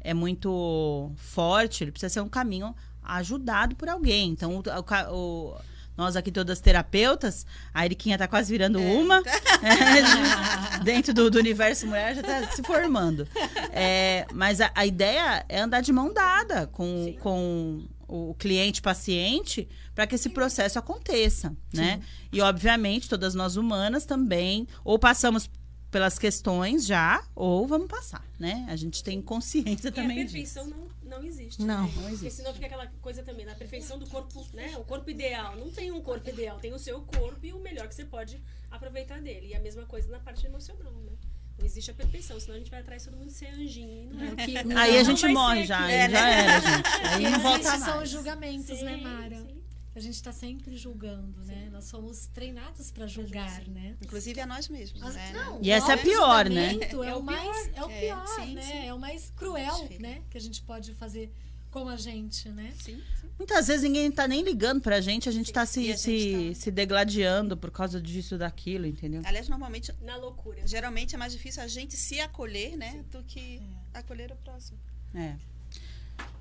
[0.00, 4.30] é muito forte, ele precisa ser um caminho ajudado por alguém.
[4.30, 5.56] Então, o, o o-
[5.96, 9.22] nós aqui todas terapeutas, a Eriquinha tá quase virando uma.
[9.62, 13.26] É, dentro do, do universo mulher já tá se formando.
[13.72, 19.66] É, mas a, a ideia é andar de mão dada com, com o cliente paciente
[19.94, 22.00] para que esse processo aconteça, né?
[22.32, 25.48] E obviamente todas nós humanas também ou passamos
[25.90, 28.66] pelas questões já ou vamos passar, né?
[28.68, 30.34] A gente tem consciência E a também disso.
[30.34, 30.86] perfeição não,
[31.20, 31.62] não existe.
[31.62, 31.92] Não, né?
[31.94, 32.32] não Porque existe.
[32.36, 34.74] senão fica aquela coisa também, na perfeição do corpo, né?
[34.78, 35.56] O corpo ideal.
[35.56, 38.40] Não tem um corpo ideal, tem o seu corpo e o melhor que você pode
[38.70, 39.48] aproveitar dele.
[39.48, 41.12] E a mesma coisa na parte emocional, né?
[41.58, 44.12] Não existe a perfeição, senão a gente vai atrás de todo mundo ser anjinho.
[44.12, 45.90] E não é o que- Aí a não gente morre já, aquilo.
[46.02, 46.88] aí já era, gente.
[47.06, 48.10] Aí E não volta existe são os mais.
[48.10, 49.36] julgamentos, né, Sim, Mara?
[49.36, 49.55] sim.
[49.96, 51.70] A gente está sempre julgando, né?
[51.72, 53.96] Nós somos treinados para julgar, né?
[54.02, 55.32] Inclusive a nós mesmos, As- né?
[55.32, 56.74] não, E essa é o pior, né?
[56.82, 58.62] É, É o o mais, é o É, pior, sim, né?
[58.62, 58.86] sim.
[58.88, 60.22] É o mais cruel, né?
[60.28, 61.32] Que a gente pode fazer
[61.70, 62.74] com a gente, né?
[62.78, 63.28] Sim, sim.
[63.38, 65.98] Muitas vezes ninguém tá nem ligando pra gente, a gente tá E se, a gente
[65.98, 69.22] se, tá- se degladiando por causa disso, daquilo, entendeu?
[69.24, 70.60] Aliás, normalmente, Na loucura.
[70.66, 73.02] geralmente é mais difícil a gente se acolher, né?
[73.10, 73.62] Do que
[73.94, 74.78] acolher o próximo.
[75.14, 75.36] É.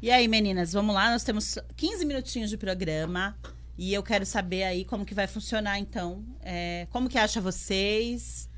[0.01, 1.09] E aí, meninas, vamos lá.
[1.09, 3.37] Nós temos 15 minutinhos de programa.
[3.77, 6.23] E eu quero saber aí como que vai funcionar, então.
[6.41, 8.49] É, como que acha vocês?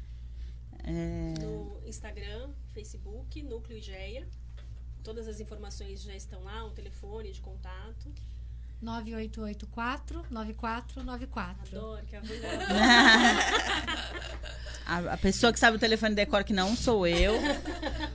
[0.84, 4.28] É, No Instagram, Facebook, Núcleo IGEA.
[5.04, 8.14] Todas as informações já estão lá, o telefone de contato.
[8.82, 11.78] 9884 9494.
[11.78, 12.22] Adoro, que a
[14.86, 17.36] a, a pessoa que sabe o telefone de decor que não sou eu.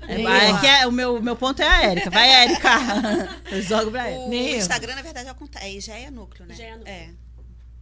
[0.08, 2.10] É, vai- que é- o meu, meu ponto é a Érica.
[2.10, 2.70] Vai, Érica!
[3.50, 4.24] Eu jogo pra ela.
[4.24, 4.58] O Nem eu.
[4.58, 6.54] Instagram, na verdade, é é IGEA Núcleo, né?
[6.54, 6.94] IGEA Núcleo.
[6.94, 7.10] É.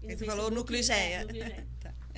[0.03, 1.21] E Facebook, falou Núcleo é, IGEA.
[1.25, 1.67] Núcleo IGEA.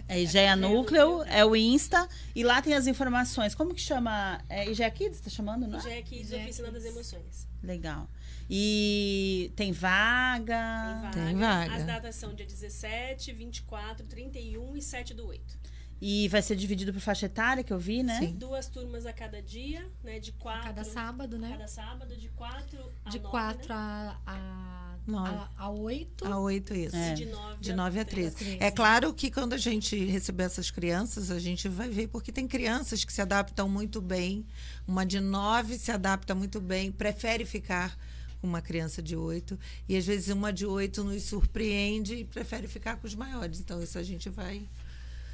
[0.08, 2.08] É IGEA Núcleo, é o Insta.
[2.34, 3.54] E lá tem as informações.
[3.54, 4.40] Como que chama?
[4.48, 5.80] É IGEA Kids, tá chamando, não é?
[5.82, 6.84] IGEA Kids, IGEA Oficina das.
[6.84, 7.46] Emoções.
[7.62, 8.08] Legal.
[8.48, 10.54] E tem vaga?
[10.54, 11.26] Tem vaga.
[11.26, 11.74] Tem vaga.
[11.74, 15.62] As datas são dia 17, 24, 31 e 7 do 8.
[16.04, 18.18] E vai ser dividido por faixa etária, que eu vi, né?
[18.18, 18.34] Sim.
[18.34, 20.18] Duas turmas a cada dia, né?
[20.18, 20.64] De quatro.
[20.64, 21.50] Cada sábado, né?
[21.50, 23.74] Cada sábado, de quatro a De nove, 4 né?
[23.74, 25.30] a, a, Nove.
[25.30, 26.26] a, a 8.
[26.26, 26.96] A oito, isso.
[26.96, 27.14] É.
[27.14, 28.34] De nove, De 9 a 13.
[28.34, 28.56] 13.
[28.58, 32.48] É claro que quando a gente receber essas crianças, a gente vai ver, porque tem
[32.48, 34.44] crianças que se adaptam muito bem.
[34.88, 37.96] Uma de 9 se adapta muito bem, prefere ficar
[38.42, 39.58] uma criança de 8.
[39.88, 43.60] E às vezes uma de 8 nos surpreende e prefere ficar com os maiores.
[43.60, 44.62] Então, isso a gente vai.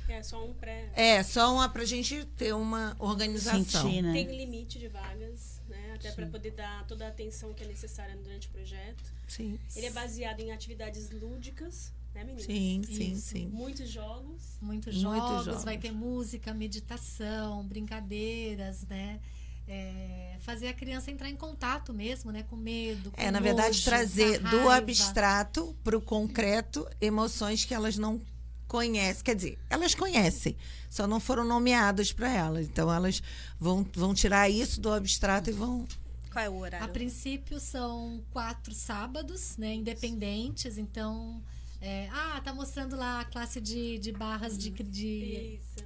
[0.09, 0.91] É só um pré.
[0.95, 3.65] É, só uma pra gente ter uma organização.
[3.83, 4.13] Sentir, né?
[4.13, 5.93] Tem limite de vagas, né?
[5.95, 9.05] Até para poder dar toda a atenção que é necessária durante o projeto.
[9.29, 9.59] Sim.
[9.77, 12.47] Ele é baseado em atividades lúdicas, né, meninas?
[12.47, 13.21] Sim, sim, Isso.
[13.29, 13.47] sim.
[13.49, 14.57] Muitos jogos.
[14.63, 15.65] Muitos Muitos jogos, jogos.
[15.65, 19.21] vai ter música, meditação, brincadeiras, né?
[19.69, 22.43] É, fazer a criança entrar em contato mesmo, né?
[22.45, 23.11] Com medo.
[23.11, 28.21] Com É, na verdade, trazer do abstrato para o concreto emoções que elas não
[28.67, 29.25] conhecem.
[29.25, 30.57] Quer dizer, elas conhecem,
[30.89, 32.67] só não foram nomeadas para elas.
[32.67, 33.23] Então, elas
[33.59, 35.87] vão, vão tirar isso do abstrato e vão.
[36.31, 36.87] Qual é o horário?
[36.87, 39.75] A princípio são quatro sábados, né?
[39.75, 41.43] Independentes, então.
[41.81, 45.85] é, ah, tá mostrando lá a classe de, de barras de, de Isso.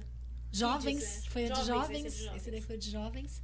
[0.51, 0.99] jovens.
[0.99, 1.29] Kids, é.
[1.29, 2.05] Foi a de Jovens, jovens.
[2.05, 2.41] esse é de jovens.
[2.41, 3.41] Esse daí foi de jovens.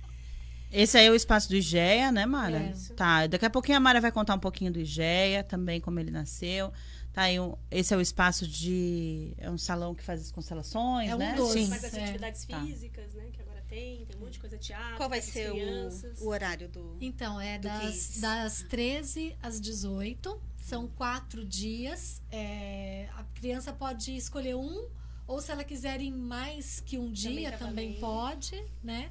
[0.72, 2.58] Esse aí é o espaço do IGEA, né, Mara?
[2.58, 2.74] É.
[2.96, 6.12] Tá, daqui a pouquinho a Mara vai contar um pouquinho do IGEA, também como ele
[6.12, 6.72] nasceu.
[7.12, 9.34] Tá aí, um, esse é o espaço de...
[9.38, 11.34] É um salão que faz as constelações, É um né?
[11.34, 11.52] dos.
[11.54, 11.68] Sim.
[11.68, 12.62] Mas as É, atividades tá.
[12.62, 13.26] físicas, né?
[13.34, 14.96] Que agora tem, tem um monte de coisa, teatro.
[14.98, 16.22] Qual vai ser crianças.
[16.22, 16.98] o, o horário do.
[17.02, 20.40] Então, é Do das, das 13 às 18.
[20.56, 22.22] São quatro dias.
[22.32, 24.88] É, a criança pode escolher um,
[25.28, 28.00] ou se ela quiser ir mais que um dia, tá também, valendo.
[28.02, 29.10] pode, né?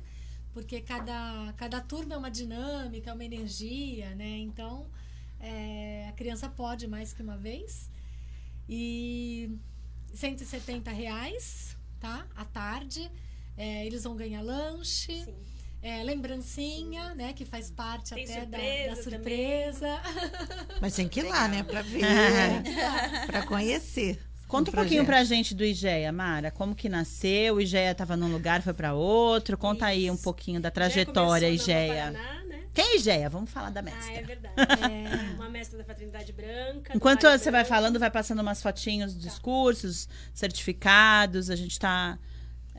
[0.58, 4.38] Porque cada, cada turma é uma dinâmica, é uma energia, né?
[4.38, 4.90] Então,
[5.38, 7.88] é, a criança pode mais que uma vez.
[8.68, 9.56] E
[10.12, 12.26] 170 reais, tá?
[12.34, 13.08] À tarde.
[13.56, 15.22] É, eles vão ganhar lanche.
[15.24, 15.36] Sim.
[15.80, 17.32] É, lembrancinha, né?
[17.32, 20.02] Que faz parte Tem até da, surpresa da surpresa.
[20.80, 21.62] Mas tem que ir lá, né?
[21.62, 22.02] Para ver,
[23.28, 24.27] para conhecer.
[24.48, 25.28] Conta um o pouquinho pra projeto.
[25.36, 26.50] gente do IGEA, Mara.
[26.50, 27.56] Como que nasceu?
[27.56, 29.56] O IGEA estava num lugar, foi para outro.
[29.58, 30.22] Conta aí um Isso.
[30.24, 32.12] pouquinho da trajetória, IGEA.
[32.12, 32.62] Paraná, né?
[32.74, 33.28] Quem é IGEA?
[33.28, 34.22] Vamos falar da Ah, é mestra.
[34.26, 34.54] verdade.
[34.92, 35.34] É.
[35.34, 36.92] Uma mestra da Fraternidade Branca.
[36.96, 37.68] Enquanto você vai Branco.
[37.68, 41.50] falando, vai passando umas fotinhos dos discursos, certificados.
[41.50, 42.18] A gente tá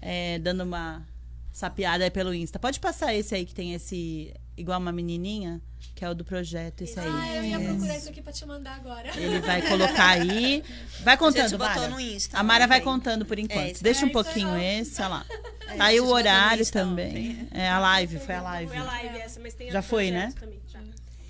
[0.01, 1.05] é, dando uma
[1.51, 2.57] sapiada aí pelo Insta.
[2.59, 4.33] Pode passar esse aí que tem esse.
[4.59, 5.61] Igual uma menininha,
[5.95, 7.07] que é o do projeto, esse aí.
[7.09, 9.09] Ah, eu ia procurar isso aqui pra te mandar agora.
[9.17, 10.61] Ele vai colocar aí.
[11.01, 11.87] Vai contando, a gente botou Mara.
[11.87, 12.37] no Insta.
[12.37, 13.71] A Mara vai contando por enquanto.
[13.71, 14.79] esse- Deixa um é, isso pouquinho aí.
[14.81, 15.25] esse, olha lá.
[15.67, 17.31] É, Tá aí o horário também.
[17.31, 17.47] ontem.
[17.51, 18.69] É a live, foi a live.
[18.71, 20.33] Foi a live essa, mas tem Já a foi, né?
[20.37, 20.79] Também, já.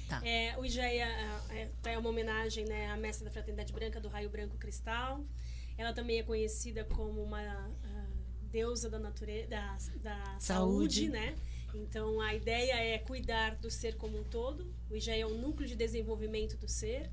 [0.07, 0.21] Tá.
[0.25, 1.05] É, o IGEA
[1.51, 5.23] é, é uma homenagem né, à mestra da Fraternidade Branca do Raio Branco Cristal.
[5.77, 8.05] Ela também é conhecida como uma ah,
[8.51, 9.61] deusa da natureza, da,
[10.01, 10.41] da saúde.
[10.43, 11.09] Saúde.
[11.09, 11.35] né?
[11.73, 14.73] Então a ideia é cuidar do ser como um todo.
[14.89, 17.09] O IGEA é um núcleo de desenvolvimento do ser.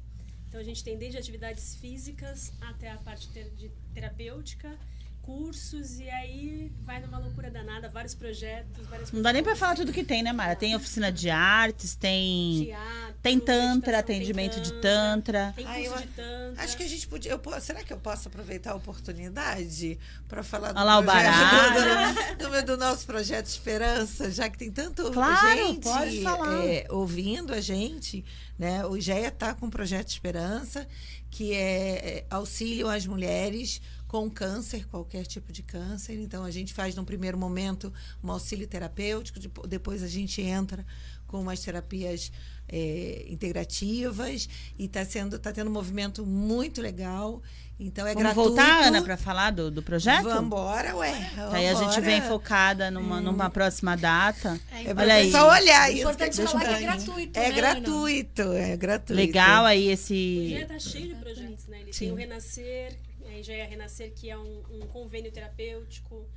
[0.49, 4.79] Então a gente tem desde atividades físicas até a parte ter- de terapêutica,
[5.27, 9.59] cursos e aí vai numa loucura danada, vários projetos, várias Não dá nem pra coisas.
[9.61, 10.55] falar tudo que tem, né, Mara?
[10.55, 12.67] Tem oficina de artes, tem.
[12.67, 15.53] Teatro, Tem tantra, atendimento de tem tantra.
[15.57, 16.63] Tem Ah, curso eu de tantra.
[16.65, 17.33] Acho que a gente podia.
[17.33, 19.99] Eu, será que eu posso aproveitar a oportunidade
[20.29, 24.57] para falar do Olha lá o projeto do, do, do nosso projeto Esperança, já que
[24.57, 26.65] tem tanto Claro, gente pode falar.
[26.65, 28.25] é, ouvindo a gente,
[28.59, 28.87] né?
[28.87, 30.87] O GEA está com o projeto Esperança,
[31.31, 36.15] que é, é auxílio às mulheres com câncer, qualquer tipo de câncer.
[36.15, 37.93] Então a gente faz num primeiro momento
[38.23, 40.85] um auxílio terapêutico, depo- depois a gente entra
[41.27, 42.31] com umas terapias
[42.69, 44.49] é, integrativas
[44.79, 47.43] e está sendo tá tendo um movimento muito legal.
[47.79, 48.49] Então é Vamos gratuito.
[48.57, 50.23] voltar, Ana, pra falar do, do projeto?
[50.25, 51.11] Vambora, ué.
[51.53, 52.01] Aí a gente vambora.
[52.01, 54.59] vem focada numa, numa próxima data.
[54.73, 55.25] É Olha pra aí.
[55.27, 56.01] pessoal olhar É isso.
[56.01, 57.57] importante que falar que é gratuito, É né, Ana?
[57.57, 59.13] gratuito, é gratuito.
[59.21, 60.15] Legal aí O esse.
[60.15, 61.81] IGEA está cheio de projetos, né?
[61.83, 62.05] Ele Sim.
[62.07, 62.97] tem o Renascer,
[63.37, 66.29] a IGEA Renascer, que é um, um convênio terapêutico.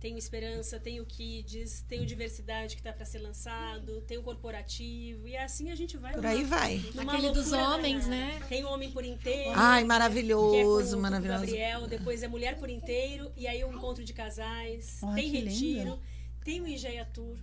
[0.00, 4.18] Tem o Esperança, tem o Kids, tem o Diversidade que está para ser lançado, tem
[4.18, 5.26] o Corporativo.
[5.26, 6.12] E assim a gente vai.
[6.12, 6.76] Por numa- aí vai.
[6.94, 8.38] numa Aquele dos loucura homens, né?
[8.48, 9.52] Tem o Homem por Inteiro.
[9.54, 11.40] Ai, que é maravilhoso, com o maravilhoso.
[11.40, 15.84] Gabriel, depois é Mulher por Inteiro, e aí o Encontro de Casais, Ai, tem Retiro,
[15.84, 16.00] lindo.
[16.44, 17.38] tem o IGEA Tour,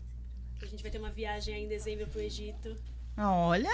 [0.59, 2.77] que a gente vai ter uma viagem aí em dezembro pro Egito.
[3.17, 3.69] Olha!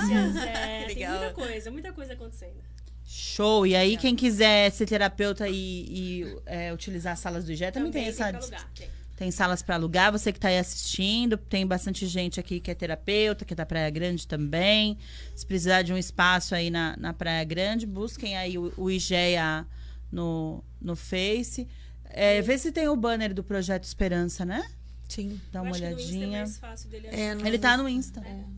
[0.00, 2.64] Vivências, é, tem muita coisa, muita coisa acontecendo.
[3.06, 3.64] Show!
[3.66, 7.92] E aí, quem quiser ser terapeuta e, e, é, utilizar as salas do IGE, também,
[7.92, 8.32] tem essa.
[8.74, 8.90] tem.
[9.16, 11.38] Tem salas para alugar, você que está aí assistindo.
[11.38, 14.98] Tem bastante gente aqui que é terapeuta, que é da Praia Grande também.
[15.34, 19.66] Se precisar de um espaço aí na, na Praia Grande, busquem aí o, o IGEA
[20.12, 21.66] no, no Face.
[22.04, 24.68] É, vê se tem o banner do Projeto Esperança, né?
[25.08, 25.40] Sim.
[25.50, 26.38] Dá uma acho que no Insta é olhadinha.
[26.38, 28.20] mais fácil dele É, Ele tá no Insta.
[28.20, 28.56] É.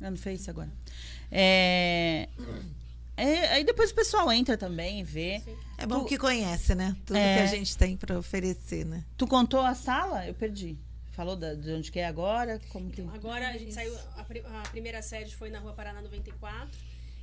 [0.00, 0.70] É no Face agora.
[1.30, 2.28] É,
[3.18, 5.40] é, aí depois o pessoal entra também e vê.
[5.44, 5.56] Sim.
[5.76, 6.96] É bom Tu- que conhece, né?
[7.04, 7.36] Tudo É.
[7.36, 9.04] que a gente tem para oferecer, né?
[9.16, 10.26] Tu contou a sala?
[10.26, 10.78] Eu perdi.
[11.12, 12.60] Falou da- de onde que é agora?
[12.68, 13.00] Como que...
[13.02, 14.20] Agora a gente saiu, a,
[14.60, 16.68] a primeira sede foi na Rua Paraná 94.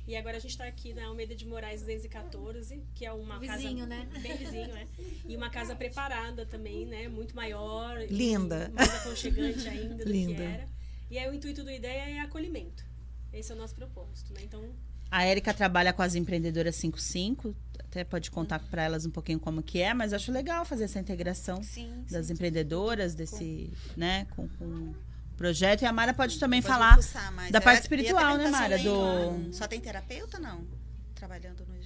[0.06, 3.86] E agora a gente está aqui na Almeida de Moraes 214, que é uma Vizinho,
[3.88, 4.08] casa né?
[4.20, 4.86] bem vizinho, né?
[5.26, 7.08] E uma casa preparada também, né?
[7.08, 8.70] Muito maior, Linda.
[8.72, 10.34] mais aconchegante ainda do Linda.
[10.36, 10.68] que era.
[11.10, 12.84] E aí o intuito do ideia é acolhimento.
[13.32, 14.42] Esse é o nosso propósito, né?
[14.44, 14.62] Então,
[15.10, 17.54] A Érica trabalha com as empreendedoras 55.
[17.78, 20.98] Até pode contar para elas um pouquinho como que é, mas acho legal fazer essa
[20.98, 22.32] integração Sim, das sim.
[22.32, 24.94] empreendedoras, desse, né, com, com o
[25.36, 25.82] projeto.
[25.82, 26.98] E a Mara pode também Pode falar
[27.50, 28.78] da parte espiritual, né, Mara?
[28.78, 29.54] Do...
[29.54, 30.66] Só tem terapeuta, não?
[31.14, 31.85] Trabalhando no.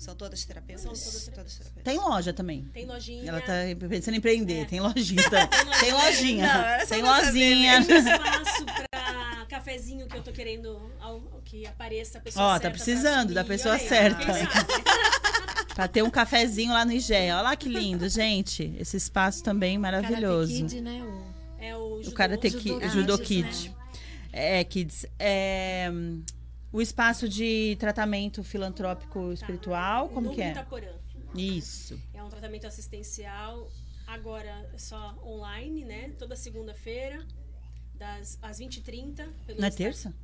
[0.00, 0.82] São todas terapeutas?
[0.82, 0.92] São
[1.34, 1.84] todas terapeutas.
[1.84, 2.64] Tem loja também.
[2.72, 3.28] tem lojinha.
[3.28, 3.52] Ela tá
[3.86, 4.62] pensando em empreender.
[4.62, 4.64] É.
[4.64, 5.22] Tem lojinha.
[5.28, 5.46] tá?
[5.78, 6.46] Tem lojinha.
[6.46, 7.84] Não, era só tem pra lojinha.
[7.84, 12.62] Tem espaço para cafezinho que eu tô querendo ao- que apareça a pessoa Ó, certa
[12.62, 14.24] tá pra precisando da pessoa aí, certa.
[15.74, 17.34] Pra ter um cafezinho lá no IGEA.
[17.34, 18.74] Olha lá que lindo, gente.
[18.78, 20.52] Esse espaço também maravilhoso.
[20.52, 21.02] Karate Kid, né?
[21.02, 21.62] O...
[21.62, 22.80] É o, O judô, Karate Judô Kid.
[22.80, 23.76] Kids, Judô né?
[24.32, 25.06] É, Kids.
[25.18, 25.90] É,
[26.72, 30.50] o espaço de tratamento filantrópico espiritual, como Núcleo que é?
[30.52, 30.92] Itaporã.
[31.34, 32.00] Isso.
[32.14, 33.70] É um tratamento assistencial,
[34.06, 36.10] agora só online, né?
[36.18, 37.24] Toda segunda-feira,
[37.94, 39.28] das às 20h30.
[39.46, 40.14] pelo Não é Insta- terça?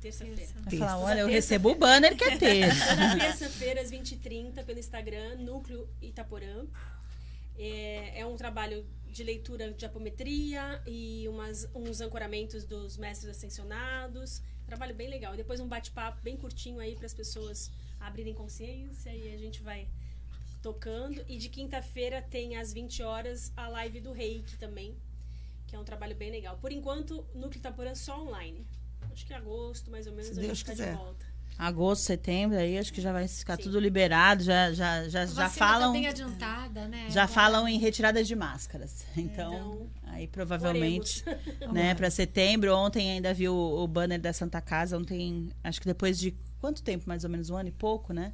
[0.00, 0.36] Terça-feira.
[0.36, 0.54] Terça.
[0.60, 1.04] Vai falar, Terça.
[1.04, 2.88] olha, eu recebo o banner que é terça.
[2.88, 6.64] Toda terça-feira, às 20h30, pelo Instagram, Núcleo Itaporã.
[7.56, 14.42] É, é um trabalho de leitura de apometria e umas, uns ancoramentos dos mestres ascensionados.
[14.66, 15.36] Trabalho bem legal.
[15.36, 19.88] Depois um bate-papo bem curtinho aí para as pessoas abrirem consciência e a gente vai
[20.62, 21.24] tocando.
[21.28, 24.96] E de quinta-feira tem às 20 horas a live do Reiki também,
[25.66, 26.56] que é um trabalho bem legal.
[26.58, 28.66] Por enquanto, Núcleo Itaporã só online.
[29.12, 30.92] Acho que em agosto, mais ou menos, Se a Deus gente tá quiser.
[30.92, 31.33] de volta.
[31.56, 33.62] Agosto, setembro, aí acho que já vai ficar Sim.
[33.64, 34.42] tudo liberado.
[34.42, 35.92] Já, já, já, A já vacina falam.
[35.92, 37.06] Tá bem adiantada, né?
[37.10, 39.04] Já Agora- falam em retirada de máscaras.
[39.16, 41.72] Então, Então, aí provavelmente, Oremos.
[41.72, 42.74] né, para setembro.
[42.76, 44.98] Ontem ainda vi o, o banner da Santa Casa.
[44.98, 47.04] Ontem, acho que depois de quanto tempo?
[47.06, 48.32] Mais ou menos um ano e pouco, né?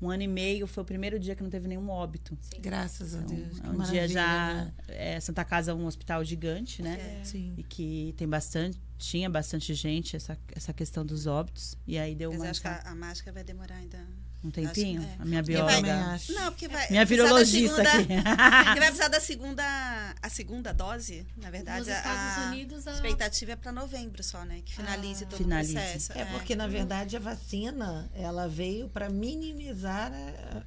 [0.00, 2.38] Um ano e meio foi o primeiro dia que não teve nenhum óbito.
[2.60, 3.58] Graças a Deus.
[3.58, 4.54] É que um dia já.
[4.54, 4.72] né?
[4.88, 7.18] é, Santa Casa é um hospital gigante, né?
[7.20, 7.24] É.
[7.24, 7.54] Sim.
[7.56, 11.76] E que tem bastante, tinha bastante gente, essa, essa questão dos óbitos.
[11.86, 13.98] E aí deu Mas uma, acho que a, a máscara vai demorar ainda.
[14.44, 15.00] um tempinho.
[15.00, 15.16] acho é.
[15.20, 16.06] A minha vai- bióloga.
[16.12, 16.32] Acho.
[16.32, 16.88] Não, porque vai.
[16.90, 18.08] Minha virologista segunda- aqui.
[18.68, 19.62] Porque vai precisar da segunda,
[20.22, 21.78] a segunda dose, na verdade.
[21.80, 24.60] Nos Estados a Unidos, a- expectativa é para novembro só, né?
[24.64, 25.26] Que finalize Ah.
[25.28, 25.72] todo Finalize.
[25.76, 26.12] o processo.
[26.18, 30.12] É porque, na verdade, a vacina ela veio para minimizar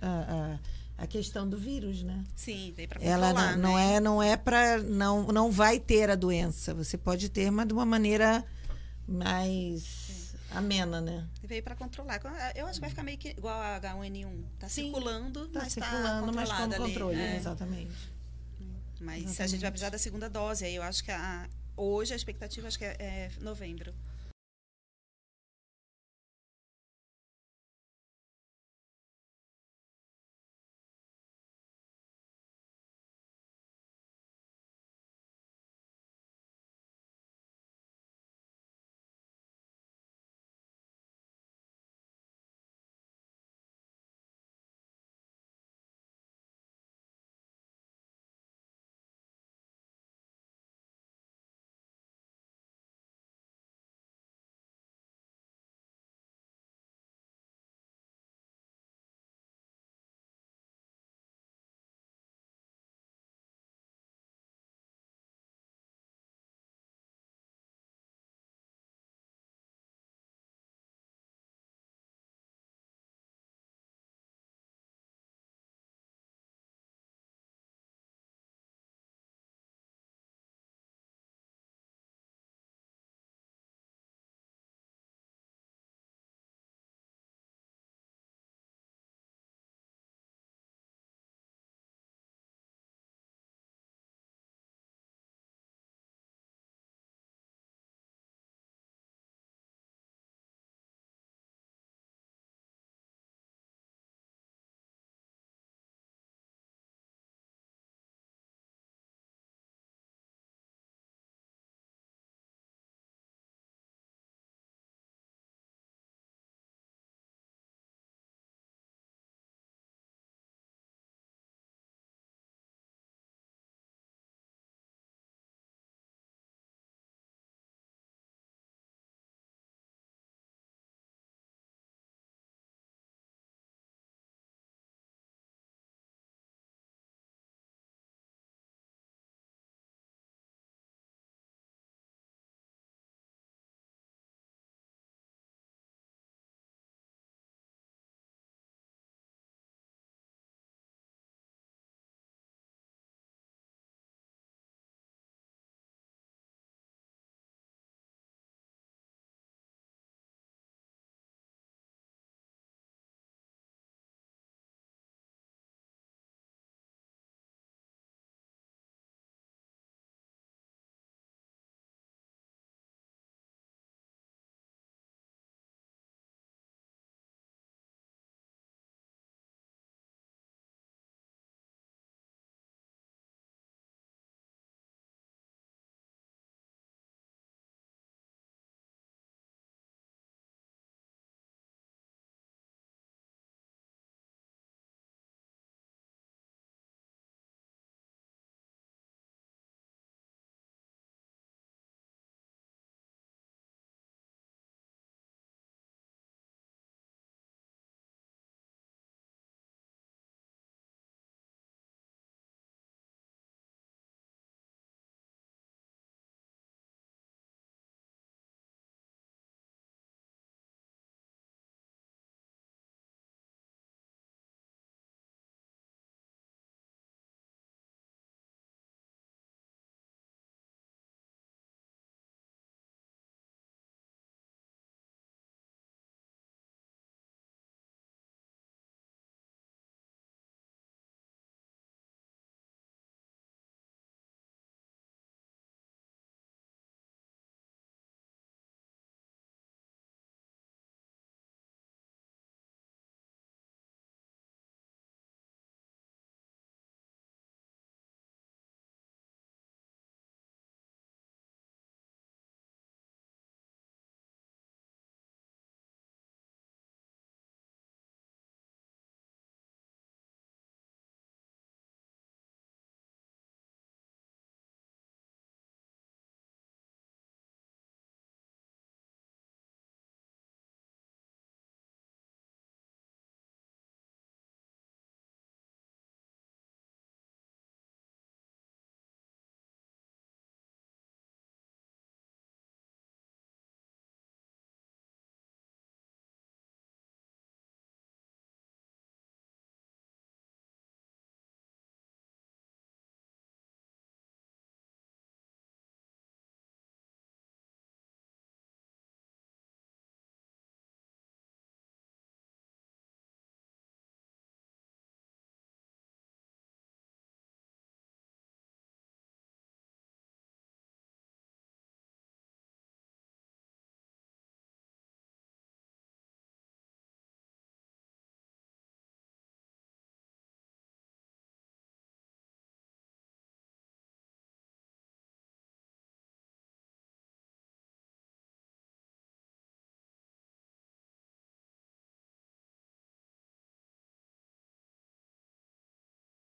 [0.02, 0.60] a, a, a,
[1.02, 2.24] a questão do vírus, né?
[2.36, 3.94] Sim, veio para Ela controlar, não, não né?
[3.96, 6.74] é, não é para não, não vai ter a doença.
[6.76, 8.46] Você pode ter, mas de uma maneira
[9.08, 11.28] mais amena, né?
[11.44, 12.20] Veio para controlar.
[12.56, 14.44] Eu acho que vai ficar meio que igual a H1N1.
[14.60, 16.76] Tá Sim, circulando, Tá mas circulando, tá mas com ali.
[16.78, 17.36] controle, É.
[17.38, 18.12] exatamente.
[19.00, 20.64] Mas a gente vai precisar da segunda dose.
[20.64, 23.92] Aí eu acho que a, hoje a expectativa acho que é, é novembro.